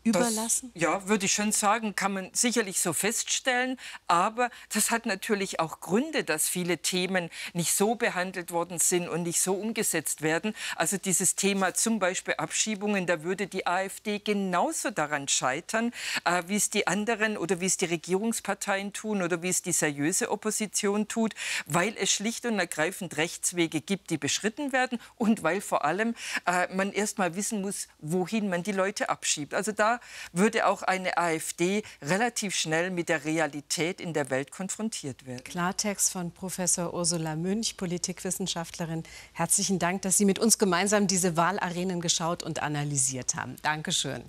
Überlassen? 0.04 0.70
Das, 0.74 0.82
ja, 0.82 1.08
würde 1.08 1.26
ich 1.26 1.32
schon 1.32 1.52
sagen, 1.52 1.96
kann 1.96 2.12
man 2.12 2.30
sicherlich 2.32 2.80
so 2.80 2.92
feststellen. 2.92 3.78
Aber 4.06 4.50
das 4.72 4.90
hat 4.90 5.06
natürlich 5.06 5.60
auch 5.60 5.80
Gründe, 5.80 6.24
dass 6.24 6.48
viele 6.48 6.78
Themen 6.78 7.30
nicht 7.52 7.74
so 7.74 7.94
behandelt 7.94 8.52
worden 8.52 8.78
sind 8.78 9.08
und 9.08 9.22
nicht 9.22 9.40
so 9.40 9.54
umgesetzt 9.54 10.22
werden. 10.22 10.54
Also 10.76 10.98
dieses 10.98 11.34
Thema 11.36 11.74
zum 11.74 11.98
Beispiel 11.98 12.34
Abschiebungen, 12.34 13.06
da 13.06 13.22
würde 13.22 13.46
die 13.46 13.66
AfD 13.66 14.18
genauso 14.18 14.90
daran 14.90 15.28
scheitern, 15.28 15.92
äh, 16.24 16.42
wie 16.46 16.56
es 16.56 16.70
die 16.70 16.86
anderen 16.86 17.36
oder 17.36 17.60
wie 17.60 17.66
es 17.66 17.76
die 17.76 17.86
Regierungsparteien 17.86 18.92
tun 18.92 19.22
oder 19.22 19.42
wie 19.42 19.48
es 19.48 19.62
die 19.62 19.72
seriöse 19.72 20.30
Opposition 20.30 21.08
tut, 21.08 21.34
weil 21.66 21.94
es 21.96 22.12
schlicht 22.12 22.46
und 22.46 22.58
ergreifend 22.58 23.16
Rechtswege 23.16 23.80
gibt, 23.80 24.10
die 24.10 24.18
beschritten 24.18 24.72
werden 24.72 25.00
und 25.16 25.42
weil 25.42 25.60
vor 25.60 25.84
allem 25.84 26.14
äh, 26.46 26.72
man 26.74 26.92
erst 26.92 27.18
mal 27.18 27.36
wissen 27.36 27.62
muss, 27.62 27.88
wohin 27.98 28.48
man 28.48 28.62
die 28.62 28.72
Leute 28.72 29.08
abschiebt. 29.08 29.54
Also 29.54 29.72
da 29.72 29.93
würde 30.32 30.66
auch 30.66 30.82
eine 30.82 31.16
AfD 31.18 31.82
relativ 32.02 32.54
schnell 32.54 32.90
mit 32.90 33.08
der 33.08 33.24
Realität 33.24 34.00
in 34.00 34.12
der 34.12 34.30
Welt 34.30 34.50
konfrontiert 34.50 35.26
werden. 35.26 35.44
Klartext 35.44 36.12
von 36.12 36.30
Professor 36.30 36.94
Ursula 36.94 37.36
Münch, 37.36 37.76
Politikwissenschaftlerin. 37.76 39.02
Herzlichen 39.32 39.78
Dank, 39.78 40.02
dass 40.02 40.16
Sie 40.16 40.24
mit 40.24 40.38
uns 40.38 40.58
gemeinsam 40.58 41.06
diese 41.06 41.36
Wahlarenen 41.36 42.00
geschaut 42.00 42.42
und 42.42 42.62
analysiert 42.62 43.34
haben. 43.34 43.56
Dankeschön. 43.62 44.22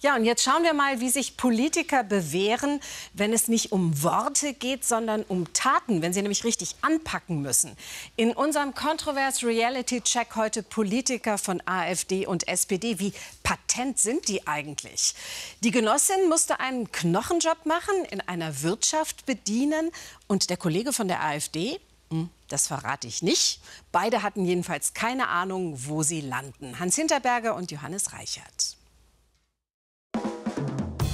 Ja, 0.00 0.16
und 0.16 0.24
jetzt 0.24 0.42
schauen 0.42 0.62
wir 0.62 0.74
mal, 0.74 1.00
wie 1.00 1.10
sich 1.10 1.36
Politiker 1.36 2.04
bewähren, 2.04 2.80
wenn 3.12 3.32
es 3.32 3.48
nicht 3.48 3.72
um 3.72 4.02
Worte 4.02 4.54
geht, 4.54 4.84
sondern 4.84 5.22
um 5.22 5.52
Taten, 5.52 6.02
wenn 6.02 6.12
sie 6.12 6.22
nämlich 6.22 6.44
richtig 6.44 6.76
anpacken 6.82 7.42
müssen. 7.42 7.76
In 8.16 8.32
unserem 8.32 8.74
Kontrovers 8.74 9.42
Reality 9.42 10.00
Check 10.00 10.36
heute 10.36 10.62
Politiker 10.62 11.38
von 11.38 11.62
AfD 11.66 12.26
und 12.26 12.48
SPD. 12.48 12.98
Wie 12.98 13.12
patent 13.42 13.98
sind 13.98 14.28
die 14.28 14.46
eigentlich? 14.46 14.99
Nicht. 15.00 15.16
Die 15.62 15.70
Genossin 15.70 16.28
musste 16.28 16.60
einen 16.60 16.90
Knochenjob 16.90 17.66
machen, 17.66 17.94
in 18.10 18.20
einer 18.20 18.62
Wirtschaft 18.62 19.26
bedienen. 19.26 19.90
Und 20.26 20.50
der 20.50 20.56
Kollege 20.56 20.92
von 20.92 21.08
der 21.08 21.22
AfD, 21.22 21.80
hm, 22.10 22.28
das 22.48 22.66
verrate 22.66 23.06
ich 23.06 23.22
nicht. 23.22 23.60
Beide 23.92 24.22
hatten 24.22 24.44
jedenfalls 24.44 24.94
keine 24.94 25.28
Ahnung, 25.28 25.74
wo 25.86 26.02
sie 26.02 26.20
landen. 26.20 26.78
Hans 26.78 26.96
Hinterberger 26.96 27.54
und 27.54 27.70
Johannes 27.70 28.12
Reichert. 28.12 28.76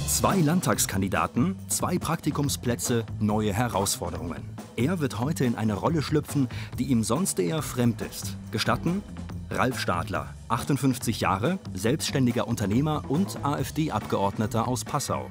Zwei 0.07 0.37
Landtagskandidaten, 0.37 1.55
zwei 1.67 1.99
Praktikumsplätze, 1.99 3.05
neue 3.19 3.53
Herausforderungen. 3.53 4.41
Er 4.75 4.99
wird 4.99 5.19
heute 5.19 5.45
in 5.45 5.55
eine 5.55 5.73
Rolle 5.73 6.01
schlüpfen, 6.01 6.47
die 6.79 6.85
ihm 6.85 7.03
sonst 7.03 7.37
eher 7.39 7.61
fremd 7.61 8.01
ist. 8.01 8.35
Gestatten, 8.51 9.03
Ralf 9.49 9.79
Stadler, 9.79 10.33
58 10.49 11.21
Jahre, 11.21 11.57
selbstständiger 11.73 12.47
Unternehmer 12.47 13.03
und 13.07 13.43
AfD-Abgeordneter 13.45 14.67
aus 14.67 14.83
Passau. 14.83 15.29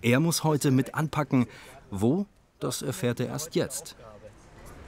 Er 0.00 0.18
muss 0.18 0.44
heute 0.44 0.70
mit 0.70 0.94
anpacken. 0.94 1.46
Wo? 1.90 2.24
Das 2.58 2.80
erfährt 2.80 3.20
er 3.20 3.26
erst 3.26 3.54
jetzt. 3.54 3.96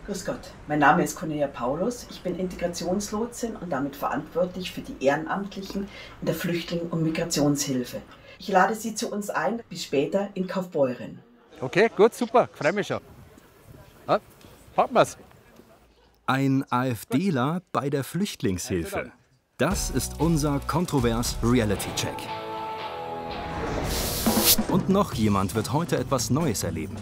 Grüß 0.06 0.24
Gott, 0.24 0.40
mein 0.66 0.78
Name 0.78 1.04
ist 1.04 1.16
Cornelia 1.16 1.48
Paulus. 1.48 2.06
Ich 2.10 2.22
bin 2.22 2.38
Integrationslotsin 2.38 3.56
und 3.56 3.70
damit 3.70 3.94
verantwortlich 3.94 4.72
für 4.72 4.80
die 4.80 5.04
Ehrenamtlichen 5.04 5.82
in 6.20 6.26
der 6.26 6.34
Flüchtling- 6.34 6.88
und 6.90 7.02
Migrationshilfe. 7.02 8.00
Ich 8.38 8.48
lade 8.48 8.74
Sie 8.74 8.94
zu 8.94 9.12
uns 9.12 9.28
ein. 9.28 9.62
Bis 9.68 9.84
später 9.84 10.30
in 10.32 10.46
Kaufbeuren. 10.46 11.18
Okay, 11.60 11.90
gut, 11.94 12.14
super. 12.14 12.48
Freue 12.54 12.72
mich 12.72 12.86
schon. 12.86 13.00
Ja, 14.08 14.18
packen 14.74 14.94
wir's. 14.94 15.18
Ein 16.32 16.64
AfDler 16.70 17.60
bei 17.72 17.90
der 17.90 18.04
Flüchtlingshilfe. 18.04 19.10
Das 19.58 19.90
ist 19.90 20.20
unser 20.20 20.60
Kontrovers 20.60 21.36
Reality 21.42 21.88
Check. 21.96 22.14
Und 24.70 24.88
noch 24.88 25.12
jemand 25.14 25.56
wird 25.56 25.72
heute 25.72 25.98
etwas 25.98 26.30
Neues 26.30 26.62
erleben. 26.62 26.94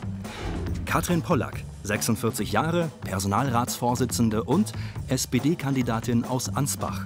Katrin 0.86 1.20
Pollack, 1.20 1.62
46 1.82 2.52
Jahre, 2.52 2.88
Personalratsvorsitzende 3.02 4.44
und 4.44 4.72
SPD-Kandidatin 5.08 6.24
aus 6.24 6.48
Ansbach. 6.48 7.04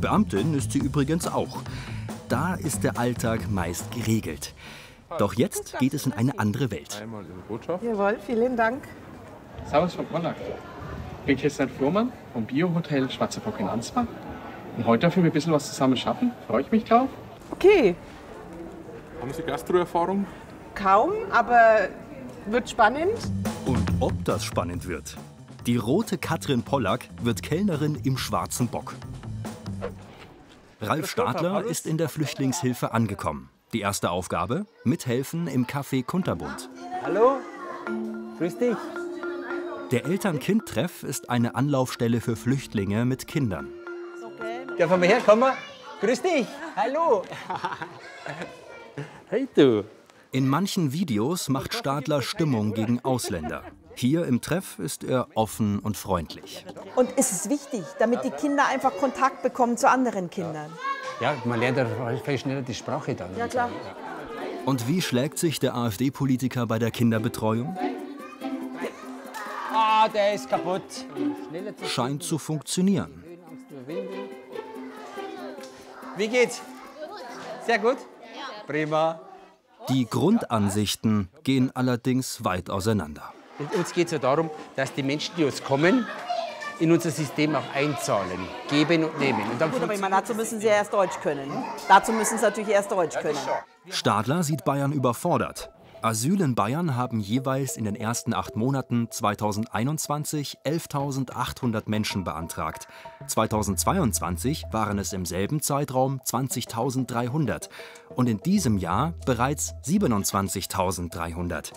Beamtin 0.00 0.54
ist 0.54 0.72
sie 0.72 0.80
übrigens 0.80 1.28
auch. 1.28 1.62
Da 2.28 2.54
ist 2.54 2.82
der 2.82 2.98
Alltag 2.98 3.48
meist 3.48 3.92
geregelt. 3.92 4.54
Doch 5.20 5.34
jetzt 5.34 5.78
geht 5.78 5.94
es 5.94 6.04
in 6.04 6.12
eine 6.14 6.36
andere 6.36 6.72
Welt. 6.72 7.00
Jawohl, 7.80 8.18
vielen 8.26 8.56
Dank. 8.56 8.82
Servus, 9.66 9.94
Frau 9.94 10.02
Pollack. 10.02 10.34
Ich 11.20 11.26
bin 11.26 11.36
Christian 11.36 11.68
Fuhrmann 11.68 12.12
vom 12.32 12.46
Biohotel 12.46 13.10
Schwarzer 13.10 13.40
Bock 13.40 13.60
in 13.60 13.68
Ansbach. 13.68 14.06
Und 14.76 14.86
heute 14.86 15.00
dürfen 15.00 15.22
wir 15.22 15.30
ein 15.30 15.32
bisschen 15.32 15.52
was 15.52 15.68
zusammen 15.68 15.96
schaffen. 15.96 16.32
Freue 16.46 16.62
ich 16.62 16.72
mich 16.72 16.84
drauf. 16.84 17.08
Okay. 17.50 17.94
Haben 19.20 19.32
Sie 19.32 19.42
Gastroerfahrung? 19.42 20.26
Kaum, 20.74 21.12
aber 21.30 21.88
wird 22.46 22.70
spannend. 22.70 23.18
Und 23.66 23.86
ob 24.00 24.12
das 24.24 24.44
spannend 24.44 24.88
wird? 24.88 25.16
Die 25.66 25.76
rote 25.76 26.16
Katrin 26.16 26.62
Pollack 26.62 27.06
wird 27.20 27.42
Kellnerin 27.42 28.00
im 28.02 28.16
Schwarzen 28.16 28.68
Bock. 28.68 28.94
Ralf 30.80 31.10
Stadler 31.10 31.64
ist 31.64 31.86
in 31.86 31.98
der 31.98 32.08
Flüchtlingshilfe 32.08 32.94
angekommen. 32.94 33.50
Die 33.74 33.80
erste 33.80 34.10
Aufgabe? 34.10 34.64
Mithelfen 34.84 35.48
im 35.48 35.66
Café 35.66 36.02
Kunterbund. 36.02 36.70
Hallo, 37.04 37.36
grüß 38.38 38.56
dich. 38.56 38.76
Der 39.90 40.04
Eltern-Kind-Treff 40.04 41.02
ist 41.02 41.30
eine 41.30 41.56
Anlaufstelle 41.56 42.20
für 42.20 42.36
Flüchtlinge 42.36 43.04
mit 43.04 43.26
Kindern. 43.26 43.68
Dürfen 44.78 45.02
wir 45.02 45.08
herkommen? 45.08 45.52
Grüß 46.00 46.22
dich. 46.22 46.46
Hallo. 46.76 47.22
Hey 49.28 49.48
du. 49.52 49.84
In 50.30 50.48
manchen 50.48 50.92
Videos 50.92 51.48
macht 51.48 51.74
Stadler 51.74 52.22
Stimmung 52.22 52.72
gegen 52.72 53.04
Ausländer. 53.04 53.64
Hier 53.96 54.26
im 54.26 54.40
Treff 54.40 54.78
ist 54.78 55.02
er 55.02 55.26
offen 55.34 55.80
und 55.80 55.96
freundlich. 55.96 56.64
Und 56.94 57.10
es 57.16 57.32
ist 57.32 57.50
wichtig, 57.50 57.82
damit 57.98 58.22
die 58.22 58.30
Kinder 58.30 58.66
einfach 58.68 58.96
Kontakt 58.96 59.42
bekommen 59.42 59.76
zu 59.76 59.90
anderen 59.90 60.30
Kindern. 60.30 60.70
Ja, 61.20 61.34
man 61.44 61.58
lernt 61.58 61.78
ja 61.78 61.86
viel 62.24 62.38
schneller 62.38 62.62
die 62.62 62.74
Sprache 62.74 63.16
dann. 63.16 63.36
Ja, 63.36 63.48
klar. 63.48 63.68
Und 64.66 64.86
wie 64.86 65.02
schlägt 65.02 65.38
sich 65.38 65.58
der 65.58 65.74
AfD-Politiker 65.74 66.66
bei 66.66 66.78
der 66.78 66.92
Kinderbetreuung? 66.92 67.76
Ah, 69.72 70.08
der 70.08 70.34
ist 70.34 70.48
kaputt. 70.48 70.82
Scheint 71.86 72.22
zu 72.22 72.38
funktionieren. 72.38 73.24
Wie 76.16 76.28
geht's? 76.28 76.60
Sehr 77.66 77.78
gut? 77.78 77.96
Prima. 78.66 79.20
Die 79.88 80.06
Grundansichten 80.08 81.28
gehen 81.42 81.70
allerdings 81.74 82.44
weit 82.44 82.70
auseinander. 82.70 83.32
Und 83.58 83.74
uns 83.74 83.92
geht 83.92 84.06
es 84.06 84.12
ja 84.12 84.18
darum, 84.18 84.50
dass 84.76 84.92
die 84.92 85.02
Menschen, 85.02 85.34
die 85.36 85.44
uns 85.44 85.62
kommen, 85.62 86.06
in 86.78 86.90
unser 86.92 87.10
System 87.10 87.54
auch 87.54 87.74
einzahlen, 87.74 88.40
geben 88.68 89.04
und 89.04 89.18
nehmen. 89.18 89.42
Und 89.42 89.72
Gut, 89.72 89.82
aber 89.82 89.94
ich 89.94 90.00
meine, 90.00 90.16
dazu 90.16 90.34
müssen 90.34 90.60
sie 90.60 90.66
ja 90.66 90.74
erst 90.74 90.92
Deutsch 90.92 91.18
können. 91.22 91.50
Dazu 91.88 92.12
müssen 92.12 92.38
sie 92.38 92.44
natürlich 92.44 92.70
erst 92.70 92.90
Deutsch 92.90 93.16
können. 93.18 93.38
Stadler 93.90 94.42
sieht 94.42 94.64
Bayern 94.64 94.92
überfordert. 94.92 95.70
Asyl 96.02 96.40
in 96.40 96.54
Bayern 96.54 96.96
haben 96.96 97.20
jeweils 97.20 97.76
in 97.76 97.84
den 97.84 97.94
ersten 97.94 98.32
acht 98.32 98.56
Monaten 98.56 99.08
2021 99.10 100.56
11.800 100.64 101.82
Menschen 101.86 102.24
beantragt. 102.24 102.88
2022 103.26 104.64
waren 104.70 104.98
es 104.98 105.12
im 105.12 105.26
selben 105.26 105.60
Zeitraum 105.60 106.20
20.300 106.24 107.68
und 108.16 108.30
in 108.30 108.38
diesem 108.38 108.78
Jahr 108.78 109.12
bereits 109.26 109.74
27.300. 109.84 111.72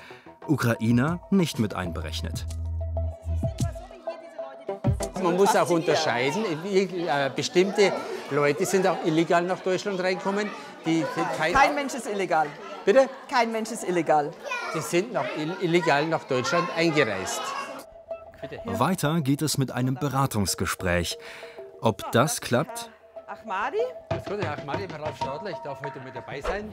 Ukrainer 0.47 1.19
nicht 1.29 1.59
mit 1.59 1.73
einberechnet. 1.73 2.45
Man 5.21 5.35
muss 5.35 5.53
auch 5.55 5.69
unterscheiden. 5.69 6.45
Äh, 6.65 7.29
Bestimmte 7.35 7.91
Leute 8.31 8.65
sind 8.65 8.87
auch 8.87 9.05
illegal 9.05 9.43
nach 9.43 9.59
Deutschland 9.59 10.01
reinkommen. 10.01 10.49
Die 10.85 11.05
kein, 11.37 11.53
Kein 11.53 11.75
Mensch 11.75 11.93
ist 11.93 12.07
illegal. 12.07 12.47
Bitte? 12.85 13.09
Kein 13.29 13.51
Mensch 13.51 13.71
ist 13.71 13.87
illegal. 13.87 14.31
Die 14.75 14.81
sind 14.81 15.13
nach, 15.13 15.25
illegal 15.61 16.05
nach 16.07 16.25
Deutschland 16.25 16.67
eingereist. 16.75 17.41
Weiter 18.65 19.21
geht 19.21 19.41
es 19.41 19.57
mit 19.57 19.71
einem 19.71 19.95
Beratungsgespräch. 19.95 21.17
Ob 21.79 22.11
das 22.11 22.41
klappt? 22.41 22.89
Ahmadi? 23.27 23.77
Gott, 24.27 24.43
Herr 24.43 24.59
Ahmadi, 24.59 24.85
Ralf 24.85 25.15
Stadler, 25.17 25.51
ich 25.51 25.57
darf 25.59 25.81
heute 25.83 25.99
mit 26.01 26.15
dabei 26.15 26.41
sein. 26.41 26.71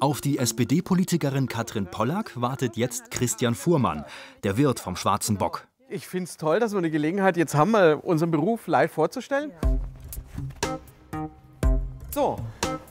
Auf 0.00 0.20
die 0.20 0.38
SPD-Politikerin 0.38 1.48
Katrin 1.48 1.86
Pollack 1.86 2.40
wartet 2.40 2.76
jetzt 2.76 3.10
Christian 3.10 3.54
Fuhrmann, 3.54 4.04
der 4.42 4.56
Wirt 4.56 4.80
vom 4.80 4.96
Schwarzen 4.96 5.38
Bock. 5.38 5.66
Ich 5.88 6.06
finde 6.06 6.24
es 6.24 6.36
toll, 6.36 6.58
dass 6.58 6.72
wir 6.72 6.78
eine 6.78 6.90
Gelegenheit 6.90 7.36
jetzt 7.36 7.54
haben, 7.54 7.70
mal 7.70 7.94
unseren 7.94 8.30
Beruf 8.30 8.66
live 8.66 8.92
vorzustellen. 8.92 9.52
So, 12.10 12.38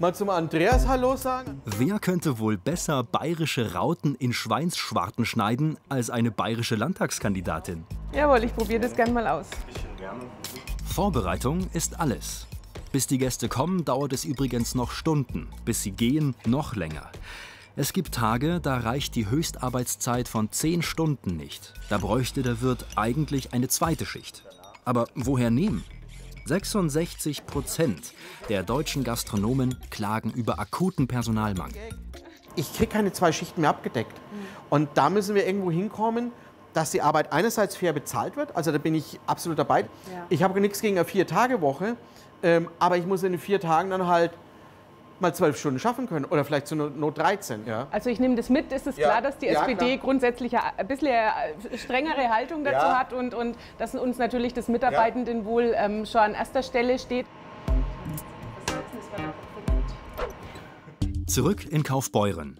mal 0.04 0.14
zum 0.14 0.30
Andreas 0.30 0.86
Hallo 0.86 1.16
sagen. 1.16 1.62
Wer 1.64 1.98
könnte 1.98 2.38
wohl 2.38 2.58
besser 2.58 3.06
bayerische 3.06 3.74
Rauten 3.74 4.16
in 4.16 4.34
Schweinsschwarten 4.34 5.26
schneiden 5.26 5.78
als 5.88 6.10
eine 6.10 6.30
bayerische 6.30 6.76
Landtagskandidatin? 6.76 7.86
Jawohl, 8.14 8.44
ich 8.44 8.54
probiere 8.54 8.82
das 8.82 8.98
gern 8.98 9.14
mal 9.14 9.26
aus. 9.26 9.46
Vorbereitung 10.84 11.70
ist 11.72 12.02
alles. 12.02 12.48
Bis 12.92 13.08
die 13.08 13.18
Gäste 13.18 13.48
kommen, 13.48 13.86
dauert 13.86 14.12
es 14.12 14.26
übrigens 14.26 14.76
noch 14.76 14.92
Stunden. 14.92 15.48
Bis 15.64 15.84
sie 15.84 15.92
gehen, 15.92 16.36
noch 16.46 16.76
länger. 16.76 17.10
Es 17.78 17.94
gibt 17.94 18.14
Tage, 18.14 18.60
da 18.60 18.80
reicht 18.80 19.16
die 19.16 19.30
Höchstarbeitszeit 19.30 20.28
von 20.28 20.52
10 20.52 20.82
Stunden 20.82 21.38
nicht. 21.38 21.74
Da 21.88 21.98
bräuchte 21.98 22.44
der 22.44 22.60
Wirt 22.60 22.86
eigentlich 22.98 23.54
eine 23.54 23.70
zweite 23.70 24.06
Schicht. 24.06 24.44
Aber 24.84 25.06
woher 25.16 25.50
nehmen? 25.50 25.86
66 26.46 27.46
Prozent 27.46 28.14
der 28.50 28.64
deutschen 28.64 29.04
Gastronomen 29.04 29.78
klagen 29.90 30.32
über 30.32 30.60
akuten 30.60 31.08
Personalmangel. 31.08 31.78
Ich 32.56 32.74
kriege 32.74 32.92
keine 32.92 33.12
zwei 33.14 33.32
Schichten 33.32 33.62
mehr 33.62 33.70
abgedeckt. 33.70 34.20
Und 34.70 34.90
da 34.96 35.10
müssen 35.10 35.36
wir 35.36 35.48
irgendwo 35.48 35.72
hinkommen, 35.72 36.32
dass 36.74 36.92
die 36.92 37.02
Arbeit 37.02 37.32
einerseits 37.32 37.76
fair 37.76 37.94
bezahlt 37.94 38.36
wird. 38.36 38.56
Also 38.56 38.72
da 38.72 38.78
bin 38.78 38.94
ich 38.94 39.20
absolut 39.26 39.58
dabei. 39.58 39.82
Ja. 39.82 39.88
Ich 40.30 40.44
habe 40.44 40.60
nichts 40.60 40.82
gegen 40.82 40.98
eine 40.98 41.06
Vier-Tage-Woche, 41.06 41.96
ähm, 42.42 42.70
aber 42.80 42.98
ich 42.98 43.06
muss 43.06 43.24
in 43.24 43.32
den 43.32 43.42
vier 43.42 43.60
Tagen 43.60 43.90
dann 43.90 44.08
halt 44.08 44.32
mal 45.24 45.34
zwölf 45.34 45.58
Stunden 45.58 45.80
schaffen 45.80 46.08
können 46.08 46.26
oder 46.26 46.46
vielleicht 46.46 46.68
zur 46.68 46.78
Not- 46.78 46.96
Not 46.98 47.18
13. 47.18 47.66
Ja. 47.66 47.88
Also 47.90 48.12
ich 48.12 48.20
nehme 48.20 48.36
das 48.36 48.50
mit. 48.50 48.72
Ist 48.72 48.86
es 48.86 48.98
Ja. 48.98 49.08
klar, 49.10 49.22
dass 49.24 49.38
die 49.40 49.48
Ja, 49.48 49.62
SPD 49.62 49.98
klar. 49.98 49.98
grundsätzlich 50.06 50.56
ein 50.58 50.88
bisschen 50.88 51.08
äh, 51.08 51.78
strengere 51.78 52.30
Haltung 52.30 52.64
dazu 52.64 52.76
Ja. 52.86 53.00
hat 53.00 53.14
und, 53.14 53.34
und 53.34 53.58
dass 53.80 53.96
uns 53.96 54.18
natürlich 54.20 54.54
das 54.54 54.68
Mitarbeitendenwohl 54.68 55.74
ähm, 55.76 56.06
schon 56.06 56.22
an 56.22 56.34
erster 56.36 56.62
Stelle 56.62 57.00
steht. 57.00 57.26
Zurück 61.28 61.66
in 61.66 61.84
Kaufbeuren. 61.84 62.60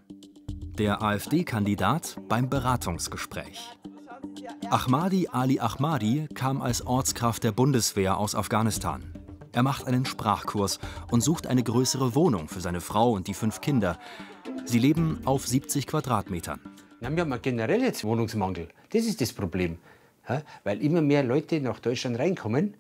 Der 0.80 1.04
AfD-Kandidat 1.04 2.18
beim 2.28 2.50
Beratungsgespräch. 2.50 3.70
Ahmadi 4.70 5.28
Ali 5.32 5.60
Ahmadi 5.60 6.28
kam 6.34 6.62
als 6.62 6.86
Ortskraft 6.86 7.44
der 7.44 7.52
Bundeswehr 7.52 8.18
aus 8.18 8.34
Afghanistan. 8.34 9.04
Er 9.56 9.62
macht 9.64 9.86
einen 9.86 10.04
Sprachkurs 10.06 10.80
und 11.12 11.22
sucht 11.22 11.46
eine 11.46 11.62
größere 11.64 12.16
Wohnung 12.16 12.48
für 12.48 12.60
seine 12.60 12.82
Frau 12.82 13.12
und 13.12 13.28
die 13.28 13.36
fünf 13.36 13.62
Kinder. 13.62 14.00
Sie 14.66 14.80
leben 14.80 15.22
auf 15.26 15.48
70 15.48 15.86
Quadratmetern. 15.86 16.60
Na, 17.02 17.16
wir 17.16 17.22
haben 17.22 17.40
generell 17.42 17.84
jetzt 17.84 18.04
Wohnungsmangel. 18.04 18.70
Das 18.92 19.06
ist 19.06 19.22
das 19.22 19.32
Problem. 19.32 19.78
Ja, 20.28 20.42
weil 20.64 20.82
immer 20.82 21.02
mehr 21.02 21.22
Leute 21.22 21.60
nach 21.62 21.80
Deutschland 21.80 22.18
reinkommen. 22.18 22.76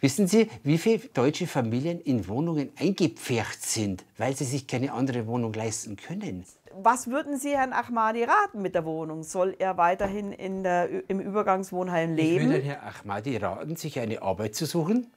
Wissen 0.00 0.26
Sie, 0.26 0.48
wie 0.62 0.76
viele 0.76 0.98
deutsche 1.14 1.46
Familien 1.46 2.00
in 2.00 2.28
Wohnungen 2.28 2.70
eingepfercht 2.78 3.62
sind, 3.62 4.04
weil 4.18 4.36
sie 4.36 4.44
sich 4.44 4.66
keine 4.66 4.92
andere 4.92 5.26
Wohnung 5.26 5.52
leisten 5.52 5.96
können? 5.96 6.44
Was 6.82 7.08
würden 7.08 7.38
Sie 7.38 7.56
Herrn 7.56 7.72
Ahmadi 7.72 8.24
raten 8.24 8.60
mit 8.62 8.74
der 8.74 8.84
Wohnung? 8.84 9.22
Soll 9.24 9.56
er 9.58 9.76
weiterhin 9.78 10.32
in 10.32 10.62
der, 10.62 10.88
im 11.08 11.18
Übergangswohnheim 11.18 12.10
Ich 12.16 12.24
leben? 12.24 12.50
würde 12.50 12.62
Herrn 12.62 12.94
Ahmadi 13.02 13.36
raten, 13.38 13.74
sich 13.76 13.98
eine 13.98 14.20
Arbeit 14.22 14.54
zu 14.54 14.66
suchen, 14.66 15.08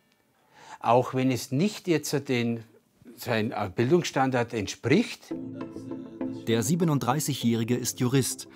auch 0.83 1.13
wenn 1.13 1.31
es 1.31 1.51
nicht 1.51 1.87
jetzt 1.87 2.29
den 2.29 2.63
sein 3.15 3.53
Bildungsstandard 3.75 4.53
entspricht. 4.53 5.33
Der 6.47 6.63
37-Jährige 6.63 7.75
ist 7.75 7.99
Jurist. 7.99 8.47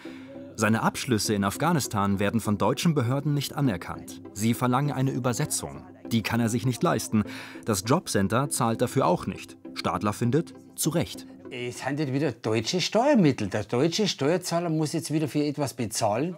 Seine 0.55 0.81
Abschlüsse 0.81 1.33
in 1.35 1.43
Afghanistan 1.43 2.19
werden 2.19 2.41
von 2.41 2.57
deutschen 2.57 2.93
Behörden 2.93 3.33
nicht 3.33 3.53
anerkannt. 3.53 4.21
Sie 4.33 4.53
verlangen 4.53 4.91
eine 4.91 5.11
Übersetzung. 5.11 5.83
Die 6.11 6.23
kann 6.23 6.39
er 6.39 6.49
sich 6.49 6.65
nicht 6.65 6.83
leisten. 6.83 7.23
Das 7.65 7.83
Jobcenter 7.85 8.49
zahlt 8.49 8.81
dafür 8.81 9.05
auch 9.05 9.25
nicht. 9.27 9.55
Stadler 9.75 10.13
findet, 10.13 10.53
zu 10.75 10.89
Recht. 10.89 11.27
Es 11.49 11.85
handelt 11.85 12.11
wieder 12.11 12.31
deutsche 12.31 12.81
Steuermittel. 12.81 13.47
Der 13.47 13.63
deutsche 13.63 14.07
Steuerzahler 14.07 14.69
muss 14.69 14.93
jetzt 14.93 15.13
wieder 15.13 15.27
für 15.27 15.43
etwas 15.43 15.75
bezahlen. 15.75 16.37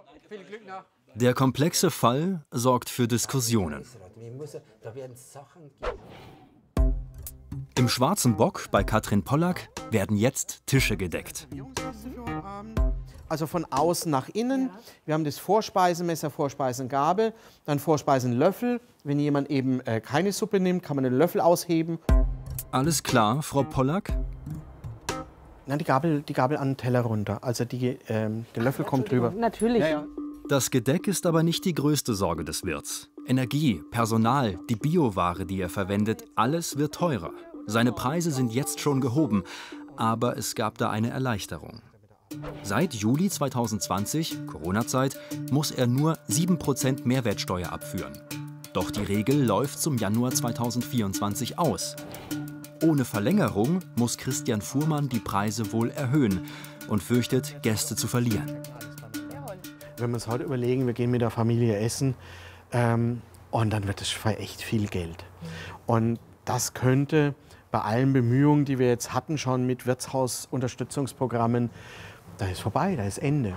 Der 1.14 1.34
komplexe 1.34 1.90
Fall 1.90 2.44
sorgt 2.52 2.90
für 2.90 3.08
Diskussionen. 3.08 3.84
Da 4.80 4.94
werden 4.94 5.16
Sachen 5.16 5.70
Im 7.76 7.88
Schwarzen 7.88 8.36
Bock 8.36 8.68
bei 8.70 8.82
Katrin 8.82 9.22
Pollack 9.22 9.68
werden 9.90 10.16
jetzt 10.16 10.66
Tische 10.66 10.96
gedeckt. 10.96 11.46
Also 13.28 13.46
von 13.46 13.66
außen 13.70 14.10
nach 14.10 14.30
innen. 14.30 14.70
Wir 15.04 15.12
haben 15.14 15.24
das 15.24 15.38
Vorspeisemesser, 15.38 16.30
Vorspeisengabel, 16.30 17.34
dann 17.66 17.78
Vorspeisenlöffel. 17.78 18.80
Wenn 19.04 19.20
jemand 19.20 19.50
eben 19.50 19.80
äh, 19.82 20.00
keine 20.00 20.32
Suppe 20.32 20.58
nimmt, 20.58 20.82
kann 20.82 20.96
man 20.96 21.04
den 21.04 21.14
Löffel 21.14 21.42
ausheben. 21.42 21.98
Alles 22.72 23.02
klar, 23.02 23.42
Frau 23.42 23.62
Pollack? 23.62 24.12
Nein, 25.66 25.78
die 25.78 25.84
Gabel, 25.84 26.22
die 26.22 26.32
Gabel 26.32 26.56
an 26.56 26.70
den 26.70 26.76
Teller 26.78 27.02
runter. 27.02 27.44
Also 27.44 27.64
die, 27.66 27.98
ähm, 28.08 28.46
der 28.56 28.62
Löffel 28.62 28.86
kommt 28.86 29.10
drüber. 29.10 29.30
Natürlich. 29.30 29.82
Ja, 29.82 29.88
ja. 29.88 30.04
Das 30.50 30.72
Gedeck 30.72 31.06
ist 31.06 31.26
aber 31.26 31.44
nicht 31.44 31.64
die 31.64 31.74
größte 31.74 32.12
Sorge 32.12 32.42
des 32.42 32.64
Wirts. 32.64 33.08
Energie, 33.24 33.84
Personal, 33.92 34.58
die 34.68 34.74
Bioware, 34.74 35.46
die 35.46 35.60
er 35.60 35.68
verwendet, 35.68 36.24
alles 36.34 36.76
wird 36.76 36.92
teurer. 36.92 37.30
Seine 37.66 37.92
Preise 37.92 38.32
sind 38.32 38.52
jetzt 38.52 38.80
schon 38.80 39.00
gehoben, 39.00 39.44
aber 39.94 40.36
es 40.36 40.56
gab 40.56 40.76
da 40.76 40.90
eine 40.90 41.10
Erleichterung. 41.10 41.82
Seit 42.64 42.94
Juli 42.94 43.30
2020, 43.30 44.48
Corona-Zeit, 44.48 45.20
muss 45.52 45.70
er 45.70 45.86
nur 45.86 46.18
7% 46.28 47.06
Mehrwertsteuer 47.06 47.70
abführen. 47.70 48.18
Doch 48.72 48.90
die 48.90 49.04
Regel 49.04 49.44
läuft 49.44 49.80
zum 49.80 49.98
Januar 49.98 50.32
2024 50.32 51.60
aus. 51.60 51.94
Ohne 52.82 53.04
Verlängerung 53.04 53.78
muss 53.94 54.18
Christian 54.18 54.62
Fuhrmann 54.62 55.08
die 55.08 55.20
Preise 55.20 55.70
wohl 55.70 55.90
erhöhen 55.90 56.40
und 56.88 57.04
fürchtet, 57.04 57.62
Gäste 57.62 57.94
zu 57.94 58.08
verlieren. 58.08 58.60
Wenn 60.00 60.10
wir 60.10 60.14
uns 60.14 60.28
heute 60.28 60.44
überlegen, 60.44 60.86
wir 60.86 60.94
gehen 60.94 61.10
mit 61.10 61.20
der 61.20 61.30
Familie 61.30 61.78
essen 61.78 62.14
ähm, 62.72 63.22
und 63.50 63.70
dann 63.72 63.86
wird 63.86 64.00
es 64.00 64.08
für 64.08 64.38
echt 64.38 64.62
viel 64.62 64.86
Geld. 64.86 65.24
Und 65.86 66.18
das 66.44 66.74
könnte 66.74 67.34
bei 67.70 67.80
allen 67.80 68.12
Bemühungen, 68.12 68.64
die 68.64 68.78
wir 68.78 68.88
jetzt 68.88 69.12
hatten, 69.12 69.38
schon 69.38 69.66
mit 69.66 69.86
Wirtshausunterstützungsprogrammen, 69.86 71.70
da 72.38 72.46
ist 72.46 72.60
vorbei, 72.60 72.96
da 72.96 73.04
ist 73.04 73.18
Ende. 73.18 73.54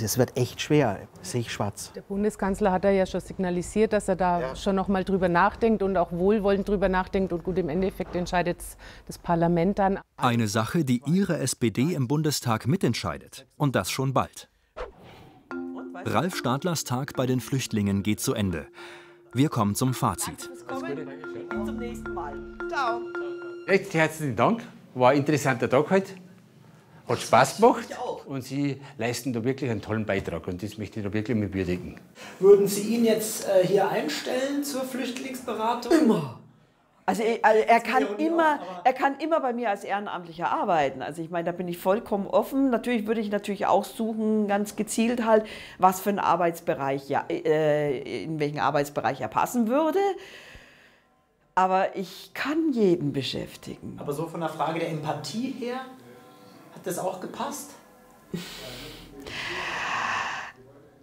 Das 0.00 0.18
wird 0.18 0.36
echt 0.36 0.60
schwer, 0.60 1.08
sehe 1.22 1.40
ich 1.40 1.52
schwarz. 1.52 1.92
Der 1.94 2.02
Bundeskanzler 2.02 2.72
hat 2.72 2.84
da 2.84 2.90
ja 2.90 3.06
schon 3.06 3.20
signalisiert, 3.20 3.92
dass 3.92 4.08
er 4.08 4.16
da 4.16 4.54
schon 4.56 4.76
noch 4.76 4.88
mal 4.88 5.04
drüber 5.04 5.28
nachdenkt 5.28 5.82
und 5.82 5.96
auch 5.96 6.12
wohlwollend 6.12 6.68
drüber 6.68 6.88
nachdenkt. 6.88 7.32
Und 7.32 7.44
gut, 7.44 7.56
im 7.58 7.68
Endeffekt 7.68 8.14
entscheidet 8.14 8.58
das 9.06 9.18
Parlament 9.18 9.78
dann. 9.78 9.98
Eine 10.16 10.48
Sache, 10.48 10.84
die 10.84 11.02
Ihre 11.06 11.38
SPD 11.38 11.94
im 11.94 12.08
Bundestag 12.08 12.66
mitentscheidet. 12.66 13.46
Und 13.56 13.74
das 13.74 13.90
schon 13.90 14.12
bald. 14.12 14.48
Ralf 16.04 16.36
Stadlers 16.36 16.84
Tag 16.84 17.14
bei 17.16 17.26
den 17.26 17.40
Flüchtlingen 17.40 18.02
geht 18.02 18.20
zu 18.20 18.34
Ende. 18.34 18.66
Wir 19.32 19.48
kommen 19.48 19.74
zum 19.74 19.94
Fazit. 19.94 20.50
Zum 21.64 21.78
nächsten 21.78 22.12
Mal. 22.14 22.34
Ciao. 22.68 23.00
Recht 23.66 23.94
herzlichen 23.94 24.36
Dank. 24.36 24.62
War 24.94 25.10
ein 25.10 25.18
interessanter 25.18 25.68
Tag 25.68 25.90
heute. 25.90 26.12
Hat 27.08 27.20
Spaß 27.20 27.56
gemacht 27.56 27.86
und 28.26 28.42
Sie 28.42 28.80
leisten 28.98 29.32
da 29.32 29.44
wirklich 29.44 29.70
einen 29.70 29.80
tollen 29.80 30.04
Beitrag 30.04 30.46
und 30.48 30.62
das 30.62 30.76
möchte 30.76 31.00
ich 31.00 31.06
da 31.06 31.12
wirklich 31.12 31.36
mit 31.36 31.54
würdigen. 31.54 32.00
Würden 32.40 32.66
Sie 32.66 32.94
ihn 32.94 33.04
jetzt 33.04 33.46
äh, 33.48 33.66
hier 33.66 33.88
einstellen 33.88 34.64
zur 34.64 34.82
Flüchtlingsberatung? 34.82 35.92
Immer. 35.92 36.40
Also 37.08 37.22
er, 37.22 37.38
also 37.42 37.60
er, 37.60 37.80
kann 37.80 38.16
immer, 38.18 38.58
er 38.82 38.92
kann 38.92 39.20
immer 39.20 39.38
bei 39.38 39.52
mir 39.52 39.70
als 39.70 39.84
Ehrenamtlicher 39.84 40.50
arbeiten. 40.50 41.02
Also 41.02 41.22
ich 41.22 41.30
meine, 41.30 41.44
da 41.44 41.52
bin 41.52 41.68
ich 41.68 41.78
vollkommen 41.78 42.26
offen. 42.26 42.68
Natürlich 42.70 43.06
würde 43.06 43.20
ich 43.20 43.30
natürlich 43.30 43.66
auch 43.66 43.84
suchen, 43.84 44.48
ganz 44.48 44.74
gezielt 44.74 45.24
halt, 45.24 45.46
was 45.78 46.00
für 46.00 46.10
einen 46.10 46.18
Arbeitsbereich, 46.18 47.08
ja, 47.08 47.24
äh, 47.30 48.24
in 48.24 48.40
welchen 48.40 48.58
Arbeitsbereich 48.58 49.20
er 49.20 49.28
passen 49.28 49.68
würde. 49.68 50.00
Aber 51.54 51.94
ich 51.96 52.34
kann 52.34 52.72
jeden 52.72 53.12
beschäftigen. 53.12 53.96
Aber 54.00 54.12
so 54.12 54.26
von 54.26 54.40
der 54.40 54.48
Frage 54.48 54.80
der 54.80 54.88
Empathie 54.90 55.52
her, 55.52 55.76
hat 56.74 56.84
das 56.84 56.98
auch 56.98 57.20
gepasst? 57.20 57.70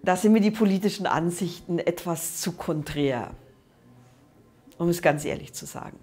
Da 0.03 0.17
sind 0.17 0.33
mir 0.33 0.41
die 0.41 0.51
politischen 0.51 1.07
Ansichten 1.07 1.79
etwas 1.79 2.41
zu 2.41 2.51
konträr 2.51 3.31
um 4.77 4.89
es 4.89 5.01
ganz 5.01 5.25
ehrlich 5.25 5.53
zu 5.53 5.65
sagen. 5.65 5.97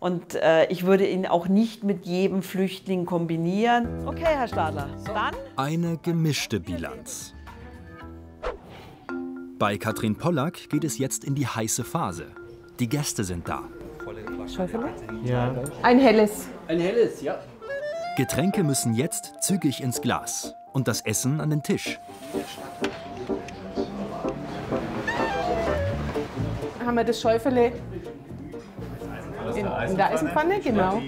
Und 0.00 0.34
äh, 0.34 0.66
ich 0.66 0.84
würde 0.84 1.06
ihn 1.06 1.26
auch 1.26 1.46
nicht 1.46 1.84
mit 1.84 2.06
jedem 2.06 2.42
Flüchtling 2.42 3.06
kombinieren. 3.06 4.08
Okay, 4.08 4.24
Herr 4.24 4.48
Stadler, 4.48 4.88
dann. 5.04 5.34
Eine 5.54 5.96
gemischte 5.98 6.58
Bilanz. 6.58 7.34
Bei 9.60 9.78
Katrin 9.78 10.16
Pollack 10.16 10.68
geht 10.70 10.82
es 10.82 10.98
jetzt 10.98 11.22
in 11.22 11.36
die 11.36 11.46
heiße 11.46 11.84
Phase. 11.84 12.26
Die 12.80 12.88
Gäste 12.88 13.22
sind 13.22 13.48
da. 13.48 13.62
Ja. 15.24 15.54
Ein 15.84 16.00
helles. 16.00 16.48
Ein 16.66 16.80
helles, 16.80 17.22
ja. 17.22 17.38
Getränke 18.16 18.64
müssen 18.64 18.94
jetzt 18.94 19.34
zügig 19.40 19.80
ins 19.80 20.00
Glas 20.00 20.52
und 20.72 20.88
das 20.88 21.02
Essen 21.02 21.40
an 21.40 21.50
den 21.50 21.62
Tisch. 21.62 21.98
Haben 26.92 26.98
wir 26.98 27.04
das 27.04 27.22
Schäufele 27.22 27.72
in, 29.56 29.66
in 29.66 29.96
der 29.96 30.10
Eisenpfanne, 30.10 30.60
genau. 30.60 31.00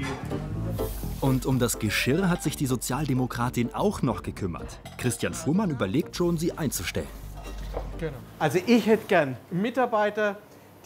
Und 1.20 1.44
um 1.44 1.59
das 1.59 1.79
Geschirr 1.79 2.31
hat 2.31 2.42
sich 2.42 2.57
die 2.57 2.64
Sozialdemokratin 2.64 3.75
auch 3.75 4.01
noch 4.01 4.23
gekümmert. 4.23 4.79
Christian 4.97 5.35
Fuhrmann 5.35 5.68
überlegt 5.68 6.16
schon, 6.16 6.38
sie 6.38 6.57
einzustellen. 6.57 7.07
Genau. 7.99 8.16
Also 8.38 8.61
ich 8.66 8.87
hätte 8.87 9.05
gern 9.09 9.37
Mitarbeiter, 9.51 10.37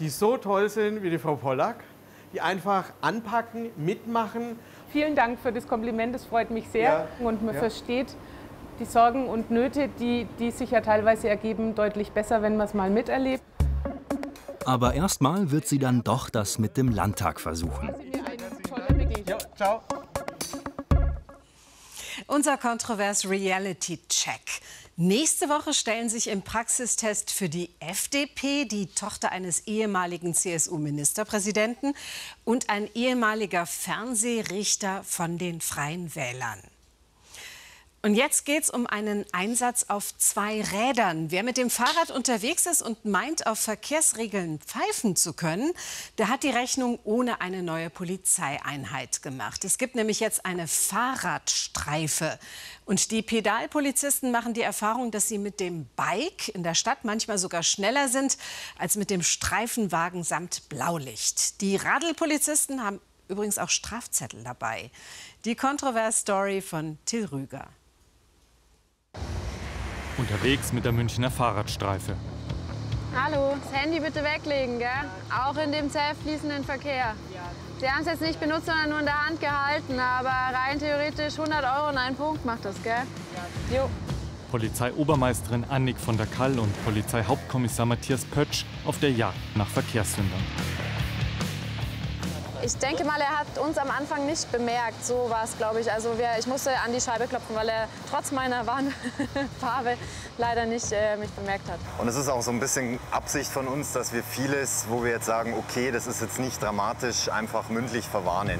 die 0.00 0.08
so 0.08 0.36
toll 0.36 0.68
sind 0.68 1.04
wie 1.04 1.10
die 1.10 1.18
Frau 1.18 1.36
Pollack, 1.36 1.76
die 2.32 2.40
einfach 2.40 2.86
anpacken, 3.00 3.70
mitmachen. 3.76 4.58
Vielen 4.90 5.14
Dank 5.14 5.38
für 5.38 5.52
das 5.52 5.68
Kompliment, 5.68 6.12
das 6.12 6.24
freut 6.24 6.50
mich 6.50 6.66
sehr. 6.72 7.06
Ja. 7.20 7.24
Und 7.24 7.44
man 7.44 7.54
ja. 7.54 7.60
versteht 7.60 8.16
die 8.80 8.84
Sorgen 8.84 9.28
und 9.28 9.52
Nöte, 9.52 9.88
die, 10.00 10.26
die 10.40 10.50
sich 10.50 10.72
ja 10.72 10.80
teilweise 10.80 11.28
ergeben, 11.28 11.76
deutlich 11.76 12.10
besser, 12.10 12.42
wenn 12.42 12.56
man 12.56 12.66
es 12.66 12.74
mal 12.74 12.90
miterlebt. 12.90 13.44
Aber 14.68 14.92
erstmal 14.92 15.50
wird 15.50 15.66
sie 15.66 15.78
dann 15.78 16.04
doch 16.04 16.28
das 16.28 16.58
mit 16.58 16.76
dem 16.76 16.90
Landtag 16.90 17.40
versuchen. 17.40 17.88
Ja, 19.26 19.38
ciao. 19.56 19.80
Unser 22.26 22.58
Kontrovers 22.58 23.26
Reality 23.26 23.98
Check. 24.10 24.60
Nächste 24.96 25.48
Woche 25.48 25.72
stellen 25.72 26.10
sich 26.10 26.28
im 26.28 26.42
Praxistest 26.42 27.30
für 27.30 27.48
die 27.48 27.70
FDP, 27.80 28.66
die 28.66 28.88
Tochter 28.88 29.32
eines 29.32 29.66
ehemaligen 29.66 30.34
CSU-Ministerpräsidenten, 30.34 31.94
und 32.44 32.68
ein 32.68 32.90
ehemaliger 32.92 33.64
Fernsehrichter 33.64 35.02
von 35.02 35.38
den 35.38 35.62
Freien 35.62 36.14
Wählern. 36.14 36.60
Und 38.08 38.14
jetzt 38.14 38.46
geht 38.46 38.62
es 38.62 38.70
um 38.70 38.86
einen 38.86 39.26
Einsatz 39.32 39.84
auf 39.88 40.16
zwei 40.16 40.62
Rädern. 40.62 41.30
Wer 41.30 41.42
mit 41.42 41.58
dem 41.58 41.68
Fahrrad 41.68 42.10
unterwegs 42.10 42.64
ist 42.64 42.80
und 42.80 43.04
meint, 43.04 43.46
auf 43.46 43.58
Verkehrsregeln 43.58 44.60
pfeifen 44.60 45.14
zu 45.14 45.34
können, 45.34 45.74
der 46.16 46.28
hat 46.28 46.42
die 46.42 46.48
Rechnung 46.48 46.98
ohne 47.04 47.42
eine 47.42 47.62
neue 47.62 47.90
Polizeieinheit 47.90 49.20
gemacht. 49.20 49.62
Es 49.66 49.76
gibt 49.76 49.94
nämlich 49.94 50.20
jetzt 50.20 50.46
eine 50.46 50.68
Fahrradstreife. 50.68 52.38
Und 52.86 53.10
die 53.10 53.20
Pedalpolizisten 53.20 54.30
machen 54.30 54.54
die 54.54 54.62
Erfahrung, 54.62 55.10
dass 55.10 55.28
sie 55.28 55.36
mit 55.36 55.60
dem 55.60 55.84
Bike 55.94 56.48
in 56.48 56.62
der 56.62 56.74
Stadt 56.74 57.04
manchmal 57.04 57.36
sogar 57.36 57.62
schneller 57.62 58.08
sind 58.08 58.38
als 58.78 58.96
mit 58.96 59.10
dem 59.10 59.22
Streifenwagen 59.22 60.24
samt 60.24 60.70
Blaulicht. 60.70 61.60
Die 61.60 61.76
Radelpolizisten 61.76 62.82
haben 62.82 63.02
übrigens 63.28 63.58
auch 63.58 63.68
Strafzettel 63.68 64.44
dabei. 64.44 64.90
Die 65.44 65.56
Kontrovers-Story 65.56 66.62
von 66.62 66.96
Till 67.04 67.26
Rüger. 67.26 67.68
Unterwegs 70.18 70.72
mit 70.72 70.84
der 70.84 70.92
Münchner 70.92 71.30
Fahrradstreife. 71.30 72.14
Hallo, 73.14 73.56
das 73.62 73.72
Handy 73.72 74.00
bitte 74.00 74.22
weglegen, 74.24 74.78
gell? 74.78 74.88
Auch 75.30 75.56
in 75.56 75.70
dem 75.72 75.90
zäh 75.90 76.14
fließenden 76.22 76.64
Verkehr. 76.64 77.14
Sie 77.80 77.88
haben 77.88 78.00
es 78.00 78.06
jetzt 78.06 78.22
nicht 78.22 78.40
benutzt, 78.40 78.66
sondern 78.66 78.88
nur 78.90 78.98
in 78.98 79.04
der 79.04 79.26
Hand 79.26 79.40
gehalten, 79.40 79.98
aber 79.98 80.28
rein 80.28 80.78
theoretisch 80.78 81.38
100 81.38 81.64
Euro 81.64 81.88
und 81.90 81.98
einen 81.98 82.16
Punkt 82.16 82.44
macht 82.44 82.64
das, 82.64 82.82
gell? 82.82 83.02
Jo. 83.72 83.88
Polizeiobermeisterin 84.50 85.64
Annik 85.68 85.98
von 85.98 86.16
der 86.16 86.26
Kall 86.26 86.58
und 86.58 86.84
Polizeihauptkommissar 86.84 87.86
Matthias 87.86 88.24
Pötsch 88.24 88.64
auf 88.84 88.98
der 88.98 89.12
Jagd 89.12 89.36
nach 89.54 89.68
Verkehrssündern. 89.68 90.42
Ich 92.60 92.76
denke 92.76 93.04
mal, 93.04 93.20
er 93.20 93.38
hat 93.38 93.58
uns 93.58 93.78
am 93.78 93.88
Anfang 93.88 94.26
nicht 94.26 94.50
bemerkt. 94.50 95.04
So 95.04 95.30
war 95.30 95.44
es, 95.44 95.56
glaube 95.56 95.80
ich. 95.80 95.92
Also 95.92 96.18
wir, 96.18 96.30
ich 96.40 96.46
musste 96.48 96.70
an 96.84 96.92
die 96.92 97.00
Scheibe 97.00 97.28
klopfen, 97.28 97.54
weil 97.54 97.68
er 97.68 97.88
trotz 98.10 98.32
meiner 98.32 98.66
Warnfarbe 98.66 99.96
leider 100.38 100.66
nicht 100.66 100.90
äh, 100.90 101.16
mich 101.16 101.30
bemerkt 101.30 101.68
hat. 101.68 101.78
Und 101.98 102.08
es 102.08 102.16
ist 102.16 102.28
auch 102.28 102.42
so 102.42 102.50
ein 102.50 102.58
bisschen 102.58 102.98
Absicht 103.12 103.50
von 103.50 103.68
uns, 103.68 103.92
dass 103.92 104.12
wir 104.12 104.24
vieles, 104.24 104.86
wo 104.88 105.04
wir 105.04 105.12
jetzt 105.12 105.26
sagen, 105.26 105.54
okay, 105.56 105.92
das 105.92 106.08
ist 106.08 106.20
jetzt 106.20 106.40
nicht 106.40 106.60
dramatisch, 106.60 107.28
einfach 107.30 107.68
mündlich 107.68 108.04
verwarnen. 108.04 108.58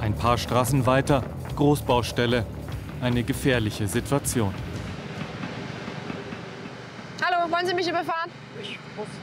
Ein 0.00 0.14
paar 0.14 0.38
Straßen 0.38 0.86
weiter, 0.86 1.22
Großbaustelle. 1.56 2.46
Eine 3.02 3.22
gefährliche 3.24 3.86
Situation. 3.86 4.54
Hallo, 7.22 7.52
wollen 7.52 7.66
Sie 7.66 7.74
mich 7.74 7.88
überfahren? 7.88 8.17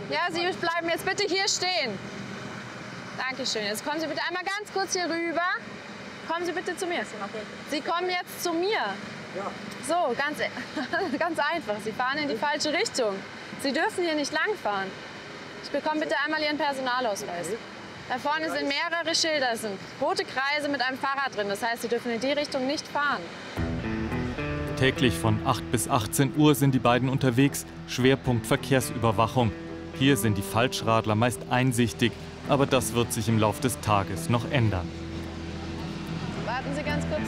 Ja, 0.10 0.28
Sie 0.32 0.42
bleiben 0.58 0.90
jetzt 0.90 1.06
bitte 1.06 1.24
hier 1.28 1.48
stehen. 1.48 1.98
Dankeschön. 3.18 3.66
Jetzt 3.66 3.86
kommen 3.86 4.00
Sie 4.00 4.08
bitte 4.08 4.22
einmal 4.28 4.44
ganz 4.44 4.72
kurz 4.74 4.94
hier 4.94 5.06
rüber. 5.06 5.48
Kommen 6.28 6.46
Sie 6.46 6.52
bitte 6.52 6.76
zu 6.76 6.86
mir. 6.88 7.06
Sie 7.70 7.82
kommen 7.82 8.10
jetzt 8.10 8.44
zu 8.44 8.54
mir. 8.54 8.94
Ja. 9.36 9.52
So, 9.88 10.16
ganz, 10.16 10.40
ganz 11.20 11.40
einfach. 11.40 11.76
Sie 11.84 11.92
fahren 11.92 12.18
in 12.20 12.30
die 12.30 12.36
falsche 12.36 12.74
Richtung. 12.74 13.16
Sie 13.62 13.72
dürfen 13.72 14.04
hier 14.04 14.16
nicht 14.16 14.32
langfahren. 14.32 14.90
Ich 15.64 15.70
bekomme 15.70 16.02
bitte 16.02 16.16
einmal 16.24 16.42
Ihren 16.42 16.58
Personalausweis. 16.58 17.50
Da 18.08 18.20
vorne 18.20 18.52
sind 18.52 18.68
mehrere 18.68 19.16
Schilder, 19.16 19.48
das 19.52 19.62
sind 19.62 19.80
rote 20.00 20.24
Kreise 20.26 20.70
mit 20.70 20.80
einem 20.82 20.98
Fahrrad 20.98 21.36
drin. 21.36 21.48
Das 21.50 21.64
heißt, 21.64 21.82
Sie 21.82 21.88
dürfen 21.88 22.12
in 22.12 22.20
die 22.20 22.32
Richtung 22.32 22.68
nicht 22.68 22.88
fahren. 22.88 23.22
Täglich 24.78 25.16
von 25.16 25.40
8 25.48 25.72
bis 25.72 25.90
18 25.90 26.36
Uhr 26.38 26.54
sind 26.54 26.76
die 26.76 26.80
beiden 26.80 27.10
unterwegs. 27.10 27.66
Schwerpunkt 27.88 28.46
Verkehrsüberwachung. 28.46 29.52
Hier 29.98 30.18
sind 30.18 30.38
die 30.38 30.42
Falschradler 30.42 31.16
meist 31.16 31.40
einsichtig, 31.50 32.12
aber 32.50 32.66
das 32.66 32.94
wird 32.94 33.14
sich 33.14 33.30
im 33.30 33.40
Laufe 33.40 33.62
des 33.62 33.80
Tages 33.80 34.30
noch 34.30 34.52
ändern. 34.52 34.90
Warten 36.46 36.76
Sie 36.76 36.84
ganz 36.84 37.06
kurz. 37.08 37.28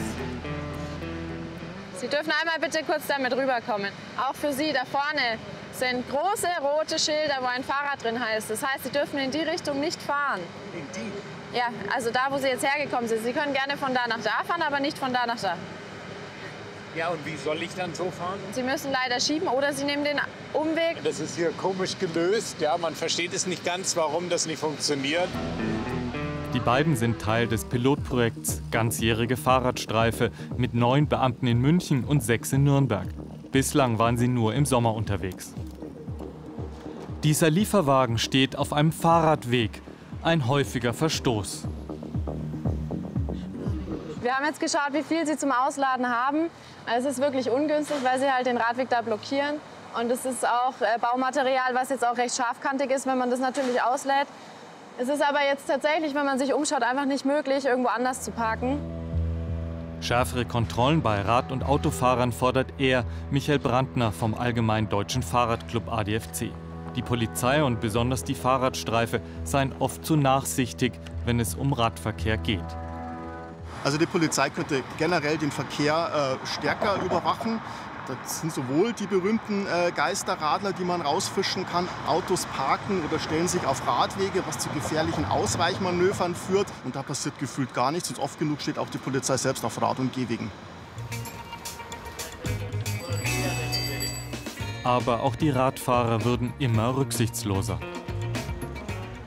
Sie 1.98 2.08
dürfen 2.08 2.32
einmal 2.40 2.60
bitte 2.60 2.84
kurz 2.84 3.06
damit 3.08 3.32
rüberkommen. 3.32 3.90
Auch 4.18 4.34
für 4.34 4.52
Sie 4.52 4.72
da 4.72 4.84
vorne 4.84 5.38
sind 5.72 6.08
große 6.10 6.46
rote 6.60 6.98
Schilder, 6.98 7.38
wo 7.40 7.46
ein 7.46 7.64
Fahrrad 7.64 8.02
drin 8.04 8.22
heißt. 8.22 8.50
Das 8.50 8.62
heißt, 8.64 8.84
Sie 8.84 8.90
dürfen 8.90 9.18
in 9.18 9.30
die 9.30 9.40
Richtung 9.40 9.80
nicht 9.80 10.00
fahren. 10.00 10.40
In 10.74 10.86
die? 10.94 11.56
Ja, 11.56 11.68
also 11.94 12.10
da, 12.10 12.26
wo 12.30 12.36
Sie 12.36 12.48
jetzt 12.48 12.64
hergekommen 12.64 13.08
sind. 13.08 13.24
Sie 13.24 13.32
können 13.32 13.54
gerne 13.54 13.76
von 13.78 13.94
da 13.94 14.06
nach 14.06 14.22
da 14.22 14.44
fahren, 14.46 14.62
aber 14.62 14.80
nicht 14.80 14.98
von 14.98 15.12
da 15.12 15.26
nach 15.26 15.40
da. 15.40 15.56
Ja, 16.96 17.08
und 17.08 17.24
wie 17.24 17.36
soll 17.36 17.62
ich 17.62 17.74
dann 17.74 17.94
so 17.94 18.10
fahren? 18.10 18.38
Sie 18.52 18.62
müssen 18.62 18.90
leider 18.90 19.20
schieben 19.20 19.48
oder 19.48 19.72
Sie 19.72 19.84
nehmen 19.84 20.04
den 20.04 20.20
Umweg. 20.52 21.02
Das 21.04 21.20
ist 21.20 21.36
hier 21.36 21.50
komisch 21.50 21.98
gelöst. 21.98 22.56
Ja, 22.60 22.76
man 22.78 22.94
versteht 22.94 23.34
es 23.34 23.46
nicht 23.46 23.64
ganz, 23.64 23.96
warum 23.96 24.28
das 24.28 24.46
nicht 24.46 24.58
funktioniert. 24.58 25.28
Die 26.54 26.60
beiden 26.60 26.96
sind 26.96 27.20
Teil 27.20 27.46
des 27.46 27.66
Pilotprojekts 27.66 28.62
Ganzjährige 28.70 29.36
Fahrradstreife 29.36 30.30
mit 30.56 30.74
neun 30.74 31.06
Beamten 31.06 31.46
in 31.46 31.60
München 31.60 32.04
und 32.04 32.22
sechs 32.22 32.52
in 32.52 32.64
Nürnberg. 32.64 33.06
Bislang 33.52 33.98
waren 33.98 34.16
sie 34.16 34.28
nur 34.28 34.54
im 34.54 34.64
Sommer 34.64 34.94
unterwegs. 34.94 35.52
Dieser 37.22 37.50
Lieferwagen 37.50 38.18
steht 38.18 38.56
auf 38.56 38.72
einem 38.72 38.92
Fahrradweg. 38.92 39.82
Ein 40.22 40.48
häufiger 40.48 40.94
Verstoß. 40.94 41.64
Wir 44.20 44.34
haben 44.34 44.46
jetzt 44.46 44.60
geschaut, 44.60 44.92
wie 44.92 45.02
viel 45.02 45.26
sie 45.26 45.36
zum 45.36 45.52
Ausladen 45.52 46.08
haben. 46.08 46.50
Es 46.96 47.04
ist 47.04 47.20
wirklich 47.20 47.50
ungünstig, 47.50 47.98
weil 48.02 48.18
sie 48.18 48.30
halt 48.32 48.46
den 48.46 48.56
Radweg 48.56 48.88
da 48.88 49.02
blockieren. 49.02 49.56
Und 49.98 50.10
es 50.10 50.24
ist 50.24 50.46
auch 50.46 50.80
äh, 50.80 50.98
Baumaterial, 50.98 51.74
was 51.74 51.90
jetzt 51.90 52.06
auch 52.06 52.16
recht 52.16 52.34
scharfkantig 52.34 52.90
ist, 52.90 53.06
wenn 53.06 53.18
man 53.18 53.30
das 53.30 53.40
natürlich 53.40 53.82
auslädt. 53.82 54.26
Es 54.98 55.08
ist 55.08 55.22
aber 55.22 55.44
jetzt 55.44 55.66
tatsächlich, 55.66 56.14
wenn 56.14 56.24
man 56.24 56.38
sich 56.38 56.54
umschaut, 56.54 56.82
einfach 56.82 57.04
nicht 57.04 57.24
möglich, 57.24 57.66
irgendwo 57.66 57.88
anders 57.88 58.22
zu 58.22 58.30
parken. 58.30 58.78
Schärfere 60.00 60.44
Kontrollen 60.44 61.02
bei 61.02 61.20
Rad- 61.20 61.52
und 61.52 61.64
Autofahrern 61.64 62.32
fordert 62.32 62.68
er, 62.78 63.04
Michael 63.30 63.58
Brandner 63.58 64.12
vom 64.12 64.34
Allgemeinen 64.34 64.88
Deutschen 64.88 65.22
Fahrradclub 65.22 65.92
ADFC. 65.92 66.50
Die 66.96 67.02
Polizei 67.02 67.62
und 67.62 67.80
besonders 67.80 68.24
die 68.24 68.34
Fahrradstreife 68.34 69.20
seien 69.44 69.74
oft 69.78 70.04
zu 70.04 70.16
nachsichtig, 70.16 70.92
wenn 71.26 71.38
es 71.38 71.54
um 71.54 71.72
Radverkehr 71.72 72.38
geht. 72.38 72.64
Also 73.84 73.98
die 73.98 74.06
Polizei 74.06 74.50
könnte 74.50 74.82
generell 74.98 75.38
den 75.38 75.50
Verkehr 75.50 76.38
äh, 76.42 76.46
stärker 76.46 77.00
überwachen. 77.02 77.60
Das 78.08 78.40
sind 78.40 78.52
sowohl 78.52 78.94
die 78.94 79.06
berühmten 79.06 79.66
äh, 79.66 79.92
Geisterradler, 79.92 80.72
die 80.72 80.84
man 80.84 81.02
rausfischen 81.02 81.66
kann, 81.66 81.86
Autos 82.06 82.46
parken 82.46 83.02
oder 83.04 83.18
stellen 83.18 83.48
sich 83.48 83.66
auf 83.66 83.86
Radwege, 83.86 84.42
was 84.46 84.58
zu 84.58 84.70
gefährlichen 84.70 85.26
Ausweichmanövern 85.26 86.34
führt. 86.34 86.66
Und 86.84 86.96
da 86.96 87.02
passiert 87.02 87.38
gefühlt 87.38 87.74
gar 87.74 87.90
nichts. 87.90 88.08
Und 88.08 88.18
oft 88.18 88.38
genug 88.38 88.62
steht 88.62 88.78
auch 88.78 88.88
die 88.88 88.98
Polizei 88.98 89.36
selbst 89.36 89.62
auf 89.62 89.80
Rad- 89.82 89.98
und 89.98 90.14
Gehwegen. 90.14 90.50
Aber 94.84 95.22
auch 95.22 95.36
die 95.36 95.50
Radfahrer 95.50 96.24
würden 96.24 96.54
immer 96.58 96.96
rücksichtsloser. 96.96 97.78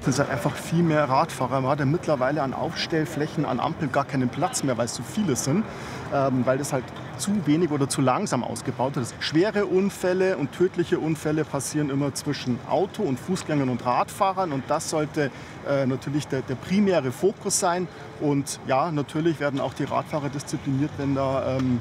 Es 0.03 0.15
sind 0.15 0.31
einfach 0.31 0.55
viel 0.55 0.81
mehr 0.81 1.07
Radfahrer. 1.07 1.61
Man 1.61 1.69
hat 1.69 1.79
ja 1.79 1.85
mittlerweile 1.85 2.41
an 2.41 2.55
Aufstellflächen, 2.55 3.45
an 3.45 3.59
Ampeln 3.59 3.91
gar 3.91 4.03
keinen 4.03 4.29
Platz 4.29 4.63
mehr, 4.63 4.75
weil 4.75 4.85
es 4.85 4.95
zu 4.95 5.03
viele 5.03 5.35
sind, 5.35 5.63
ähm, 6.11 6.43
weil 6.43 6.57
das 6.57 6.73
halt 6.73 6.83
zu 7.19 7.45
wenig 7.45 7.69
oder 7.69 7.87
zu 7.87 8.01
langsam 8.01 8.43
ausgebaut 8.43 8.97
ist. 8.97 9.13
Schwere 9.19 9.67
Unfälle 9.67 10.37
und 10.37 10.53
tödliche 10.53 10.97
Unfälle 10.97 11.43
passieren 11.43 11.91
immer 11.91 12.15
zwischen 12.15 12.57
Auto- 12.67 13.03
und 13.03 13.19
Fußgängern 13.19 13.69
und 13.69 13.85
Radfahrern 13.85 14.51
und 14.51 14.63
das 14.67 14.89
sollte 14.89 15.29
äh, 15.69 15.85
natürlich 15.85 16.27
der, 16.27 16.41
der, 16.41 16.55
primäre 16.55 17.11
Fokus 17.11 17.59
sein. 17.59 17.87
Und 18.19 18.59
ja, 18.65 18.91
natürlich 18.91 19.39
werden 19.39 19.59
auch 19.59 19.75
die 19.75 19.83
Radfahrer 19.83 20.29
diszipliniert, 20.29 20.91
wenn 20.97 21.13
da 21.13 21.57
ähm, 21.57 21.79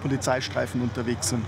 Polizeistreifen 0.00 0.80
unterwegs 0.80 1.28
sind. 1.28 1.44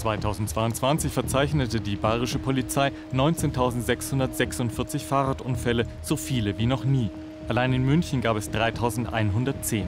2022 0.00 1.12
verzeichnete 1.12 1.80
die 1.80 1.96
bayerische 1.96 2.38
Polizei 2.38 2.90
19.646 3.12 5.00
Fahrradunfälle, 5.00 5.86
so 6.02 6.16
viele 6.16 6.58
wie 6.58 6.66
noch 6.66 6.84
nie. 6.84 7.10
Allein 7.48 7.72
in 7.72 7.84
München 7.84 8.20
gab 8.20 8.36
es 8.36 8.50
3.110. 8.50 9.84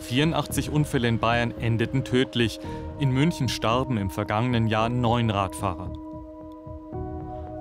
84 0.00 0.70
Unfälle 0.70 1.08
in 1.08 1.18
Bayern 1.18 1.52
endeten 1.60 2.04
tödlich. 2.04 2.58
In 2.98 3.10
München 3.10 3.48
starben 3.48 3.96
im 3.96 4.10
vergangenen 4.10 4.66
Jahr 4.66 4.88
neun 4.88 5.30
Radfahrer. 5.30 5.92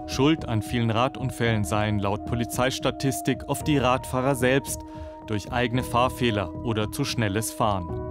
Schuld 0.08 0.48
an 0.48 0.64
vielen 0.64 0.90
Radunfällen 0.90 1.64
seien 1.64 2.00
laut 2.00 2.26
Polizeistatistik 2.26 3.44
oft 3.48 3.68
die 3.68 3.78
Radfahrer 3.78 4.34
selbst 4.34 4.82
durch 5.28 5.52
eigene 5.52 5.84
Fahrfehler 5.84 6.56
oder 6.66 6.92
zu 6.92 7.06
schnelles 7.06 7.52
Fahren. 7.52 8.09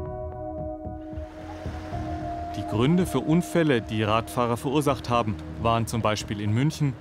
Die 2.58 2.66
Gründe 2.66 3.06
für 3.06 3.20
Unfälle, 3.20 3.80
die 3.80 4.02
Radfahrer 4.02 4.56
verursacht 4.56 5.08
haben, 5.08 5.36
waren 5.62 5.86
zum 5.86 6.02
Beispiel 6.02 6.40
in 6.40 6.52
München 6.52 6.92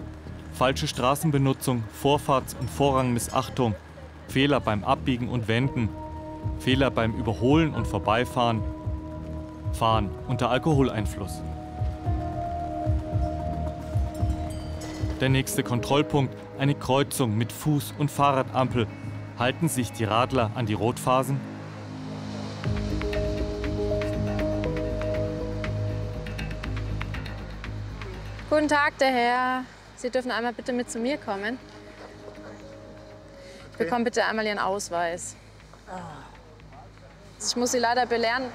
falsche 0.54 0.88
Straßenbenutzung, 0.88 1.84
Vorfahrts- 1.91 2.56
und 2.60 2.70
Vorrangmissachtung, 2.70 3.74
Fehler 4.28 4.60
beim 4.60 4.84
Abbiegen 4.84 5.30
und 5.30 5.48
Wenden, 5.48 5.89
Fehler 6.60 6.91
beim 6.91 7.15
Überholen 7.15 7.74
und 7.74 7.88
Vorbeifahren, 7.88 8.62
Fahren 9.74 10.12
unter 10.28 10.52
Alkoholeinfluss. 10.52 11.41
Der 15.20 15.30
nächste 15.30 15.63
Kontrollpunkt, 15.63 16.36
eine 16.60 16.76
Kreuzung 16.76 17.36
mit 17.36 17.52
Fuß- 17.52 17.98
und 17.98 18.12
Fahrradampel. 18.12 18.86
Halten 19.39 19.70
sich 19.70 19.91
die 19.91 20.04
Radler 20.04 20.52
an 20.54 20.67
die 20.67 20.74
Rotphasen? 20.74 21.39
Guten 28.58 28.70
Tag, 28.70 28.98
der 28.98 29.10
Herr. 29.10 29.63
Sie 29.98 30.10
dürfen 30.10 30.32
einmal 30.32 30.52
bitte 30.52 30.74
mit 30.74 30.89
zu 30.89 30.98
mir 30.98 31.20
kommen. 31.20 31.60
Ich 33.74 33.78
bekomme 33.78 34.04
bitte 34.04 34.26
einmal 34.26 34.48
Ihren 34.48 34.58
Ausweis. 34.58 35.36
Ich 37.39 37.56
muss 37.56 37.72
Sie 37.72 37.78
leider 37.78 38.08
belehren, 38.08 38.46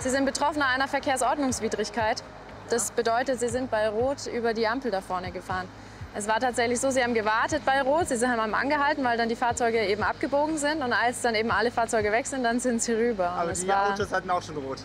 Sie 0.00 0.10
sind 0.10 0.24
Betroffener 0.24 0.66
einer 0.66 0.88
Verkehrsordnungswidrigkeit. 0.88 2.24
Das 2.70 2.90
bedeutet, 2.90 3.38
Sie 3.38 3.48
sind 3.48 3.70
bei 3.70 3.88
Rot 3.88 4.26
über 4.26 4.52
die 4.52 4.66
Ampel 4.66 4.90
da 4.90 5.00
vorne 5.00 5.30
gefahren. 5.30 5.68
Es 6.16 6.26
war 6.26 6.40
tatsächlich 6.40 6.80
so, 6.80 6.90
Sie 6.90 7.04
haben 7.04 7.14
gewartet 7.14 7.62
bei 7.64 7.80
Rot, 7.82 8.08
Sie 8.08 8.26
haben 8.26 8.52
angehalten, 8.52 9.04
weil 9.04 9.16
dann 9.16 9.28
die 9.28 9.36
Fahrzeuge 9.36 9.78
eben 9.86 10.02
abgebogen 10.02 10.58
sind. 10.58 10.82
Und 10.82 10.92
als 10.92 11.20
dann 11.22 11.36
eben 11.36 11.52
alle 11.52 11.70
Fahrzeuge 11.70 12.10
weg 12.10 12.26
sind, 12.26 12.42
dann 12.42 12.58
sind 12.58 12.82
Sie 12.82 12.94
rüber. 12.94 13.28
Aber 13.28 13.52
die 13.52 13.68
war... 13.68 13.92
Autos 13.92 14.10
hatten 14.10 14.28
auch 14.28 14.42
schon 14.42 14.56
rot. 14.56 14.78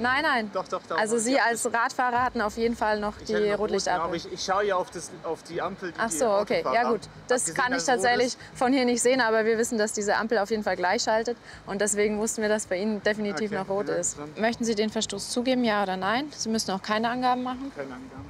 Nein, 0.00 0.22
nein. 0.22 0.50
Doch, 0.52 0.66
doch, 0.68 0.82
doch. 0.88 0.98
Also 0.98 1.18
Sie 1.18 1.38
als 1.38 1.64
Radfahrer 1.72 2.22
hatten 2.22 2.40
auf 2.40 2.56
jeden 2.56 2.76
Fall 2.76 2.98
noch 3.00 3.14
Ich 3.18 3.26
die 3.26 3.32
noch 3.34 3.40
rot, 3.52 3.60
Rotlichtampel. 3.60 4.02
aber 4.04 4.16
ich, 4.16 4.32
ich 4.32 4.42
schaue 4.42 4.64
ja 4.64 4.76
auf, 4.76 4.90
das, 4.90 5.10
auf 5.22 5.42
die 5.42 5.60
Ampel, 5.60 5.92
die 5.92 5.98
Ach 5.98 6.10
so, 6.10 6.30
okay, 6.30 6.64
ja 6.72 6.90
gut. 6.90 7.02
Das 7.28 7.52
kann 7.54 7.72
ich 7.72 7.80
rot 7.80 7.86
tatsächlich 7.86 8.36
von 8.54 8.72
hier 8.72 8.84
nicht 8.84 9.02
sehen, 9.02 9.20
aber 9.20 9.44
wir 9.44 9.58
wissen, 9.58 9.78
dass 9.78 9.92
diese 9.92 10.16
Ampel 10.16 10.38
auf 10.38 10.50
jeden 10.50 10.62
Fall 10.62 10.76
gleich 10.76 11.02
schaltet 11.02 11.36
und 11.66 11.80
deswegen 11.80 12.18
wussten 12.18 12.42
wir, 12.42 12.48
dass 12.48 12.66
bei 12.66 12.78
Ihnen 12.78 13.02
definitiv 13.02 13.50
Okay, 13.50 13.60
noch 13.60 13.68
rot 13.68 13.88
ja, 13.88 13.94
ist. 13.94 14.16
Möchten 14.36 14.64
Sie 14.64 14.74
den 14.74 14.90
Verstoß 14.90 15.30
zugeben, 15.30 15.64
ja 15.64 15.82
oder 15.82 15.96
nein? 15.96 16.32
Sie 16.36 16.48
müssen 16.48 16.70
auch 16.72 16.82
keine 16.82 17.08
Angaben 17.10 17.42
machen. 17.42 17.72
Keine 17.76 17.94
Angaben. 17.94 18.28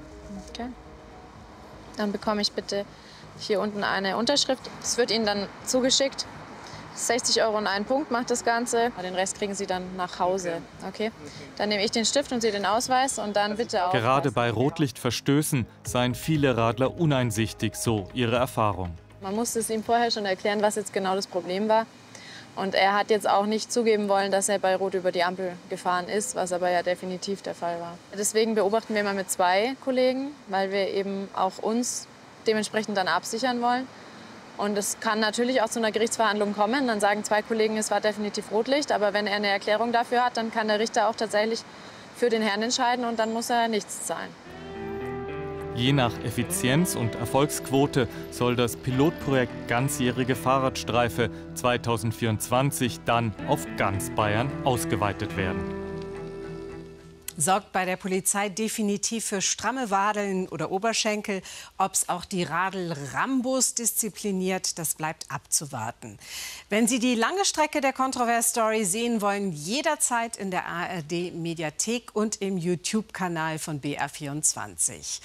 Okay. 0.51 0.67
Dann 1.97 2.13
bekomme 2.13 2.43
ich 2.43 2.53
bitte 2.53 2.85
hier 3.39 3.61
unten 3.61 3.85
eine 3.85 4.17
Unterschrift. 4.17 4.71
Es 4.83 4.97
wird 4.99 5.11
Ihnen 5.11 5.27
dann 5.27 5.47
zugeschickt. 5.65 6.27
60 6.95 7.43
Euro 7.43 7.59
und 7.59 7.67
einen 7.67 7.85
Punkt 7.85 8.11
macht 8.11 8.31
das 8.31 8.45
Ganze. 8.45 8.91
Den 9.03 9.15
Rest 9.15 9.39
kriegen 9.39 9.55
Sie 9.55 9.67
dann 9.67 9.97
nach 9.97 10.19
Hause. 10.19 10.63
Okay? 10.87 11.11
Dann 11.57 11.69
nehme 11.69 11.85
ich 11.85 11.91
den 11.91 12.05
Stift 12.05 12.33
und 12.33 12.41
Sie 12.41 12.51
den 12.51 12.67
Ausweis 12.67 13.19
und 13.19 13.37
dann 13.37 13.57
bitte 13.57 13.87
auch. 13.87 13.93
Gerade 13.93 14.31
bei 14.31 14.51
Rotlichtverstößen 14.51 15.67
seien 15.85 16.15
viele 16.15 16.57
Radler 16.57 16.99
uneinsichtig, 16.99 17.75
so 17.75 18.09
ihre 18.15 18.37
Erfahrung. 18.37 18.97
Man 19.21 19.35
musste 19.35 19.61
es 19.61 19.71
ihm 19.71 19.85
vorher 19.85 20.11
schon 20.11 20.27
erklären, 20.27 20.63
was 20.63 20.75
jetzt 20.75 20.93
genau 20.93 21.15
das 21.15 21.27
Problem 21.27 21.69
war. 21.69 21.87
Und 22.55 22.75
er 22.75 22.95
hat 22.95 23.09
jetzt 23.09 23.29
auch 23.29 23.47
nicht 23.47 23.73
zugeben 23.73 24.09
wollen, 24.09 24.31
dass 24.31 24.49
er 24.49 24.59
bei 24.59 24.77
Rot 24.77 24.95
über 24.95 25.11
die 25.11 25.25
Ampel 25.25 25.53
gefahren 25.71 26.09
ist, 26.09 26.35
was 26.35 26.53
aber 26.53 26.71
ja 26.71 26.83
definitiv 26.83 27.41
der 27.41 27.55
Fall 27.55 27.81
war. 27.81 27.97
Deswegen 28.17 28.55
beobachten 28.55 28.95
wir 28.95 29.05
mal 29.05 29.15
mit 29.15 29.31
zwei 29.31 29.75
Kollegen, 29.83 30.33
weil 30.49 30.71
wir 30.71 30.89
eben 30.89 31.29
auch 31.35 31.59
uns 31.59 32.07
dementsprechend 32.47 32.97
dann 32.97 33.09
absichern 33.09 33.63
wollen. 33.63 33.87
Und 34.59 34.77
es 34.77 34.99
kann 35.01 35.19
natürlich 35.21 35.63
auch 35.63 35.69
zu 35.69 35.79
einer 35.79 35.93
Gerichtsverhandlung 35.93 36.55
kommen. 36.55 36.87
Dann 36.87 37.01
sagen 37.01 37.25
zwei 37.25 37.43
Kollegen, 37.43 37.77
es 37.77 37.91
war 37.91 38.01
definitiv 38.01 38.51
Rotlicht. 38.51 38.93
Aber 38.93 39.13
wenn 39.13 39.27
er 39.27 39.37
eine 39.37 39.49
Erklärung 39.49 39.93
dafür 39.93 40.25
hat, 40.25 40.37
dann 40.37 40.53
kann 40.53 40.69
der 40.69 40.79
Richter 40.79 41.09
auch 41.09 41.17
tatsächlich 41.17 41.61
für 42.17 42.29
den 42.29 42.43
Herrn 42.43 42.63
entscheiden 42.63 43.05
und 43.05 43.19
dann 43.19 43.33
muss 43.33 43.51
er 43.51 43.69
nichts 43.69 44.05
zahlen. 44.07 44.29
Je 45.75 45.93
nach 45.93 46.13
Effizienz 46.23 46.95
und 46.95 47.15
Erfolgsquote 47.15 48.07
soll 48.31 48.57
das 48.57 48.77
Pilotprojekt 48.77 49.69
Ganzjährige 49.69 50.37
Fahrradstreife 50.37 51.31
2024 51.55 53.01
dann 53.07 53.33
auf 53.49 53.67
ganz 53.79 54.11
Bayern 54.11 54.51
ausgeweitet 54.65 55.37
werden. 55.39 55.82
Sorgt 57.37 57.73
bei 57.73 57.85
der 57.85 57.97
Polizei 57.97 58.49
definitiv 58.49 59.27
für 59.27 59.41
stramme 59.41 59.91
Wadeln 59.91 60.49
oder 60.49 60.71
Oberschenkel. 60.71 61.43
Ob 61.79 61.95
es 61.95 62.09
auch 62.09 62.25
die 62.25 62.43
Radl-Rambos 62.43 63.75
diszipliniert, 63.75 64.79
das 64.79 64.95
bleibt 64.95 65.31
abzuwarten. 65.31 66.19
Wenn 66.69 66.87
Sie 66.87 66.99
die 66.99 67.15
lange 67.15 67.45
Strecke 67.45 67.81
der 67.81 67.93
Kontrovers-Story 67.93 68.85
sehen 68.85 69.21
wollen, 69.21 69.53
jederzeit 69.53 70.37
in 70.37 70.51
der 70.51 70.67
ARD-Mediathek 70.67 72.15
und 72.15 72.41
im 72.41 72.59
YouTube-Kanal 72.59 73.59
von 73.59 73.81
BR24. 73.81 75.21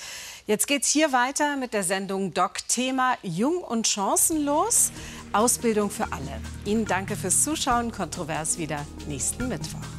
Jetzt 0.45 0.67
geht's 0.67 0.89
hier 0.89 1.11
weiter 1.11 1.57
mit 1.57 1.73
der 1.73 1.83
Sendung 1.83 2.33
Doc 2.33 2.67
Thema 2.67 3.17
Jung 3.21 3.57
und 3.57 3.87
chancenlos. 3.87 4.91
Ausbildung 5.33 5.89
für 5.89 6.11
alle. 6.11 6.41
Ihnen 6.65 6.85
danke 6.85 7.15
fürs 7.15 7.43
Zuschauen. 7.43 7.91
Kontrovers 7.91 8.57
wieder 8.57 8.85
nächsten 9.07 9.47
Mittwoch. 9.47 9.96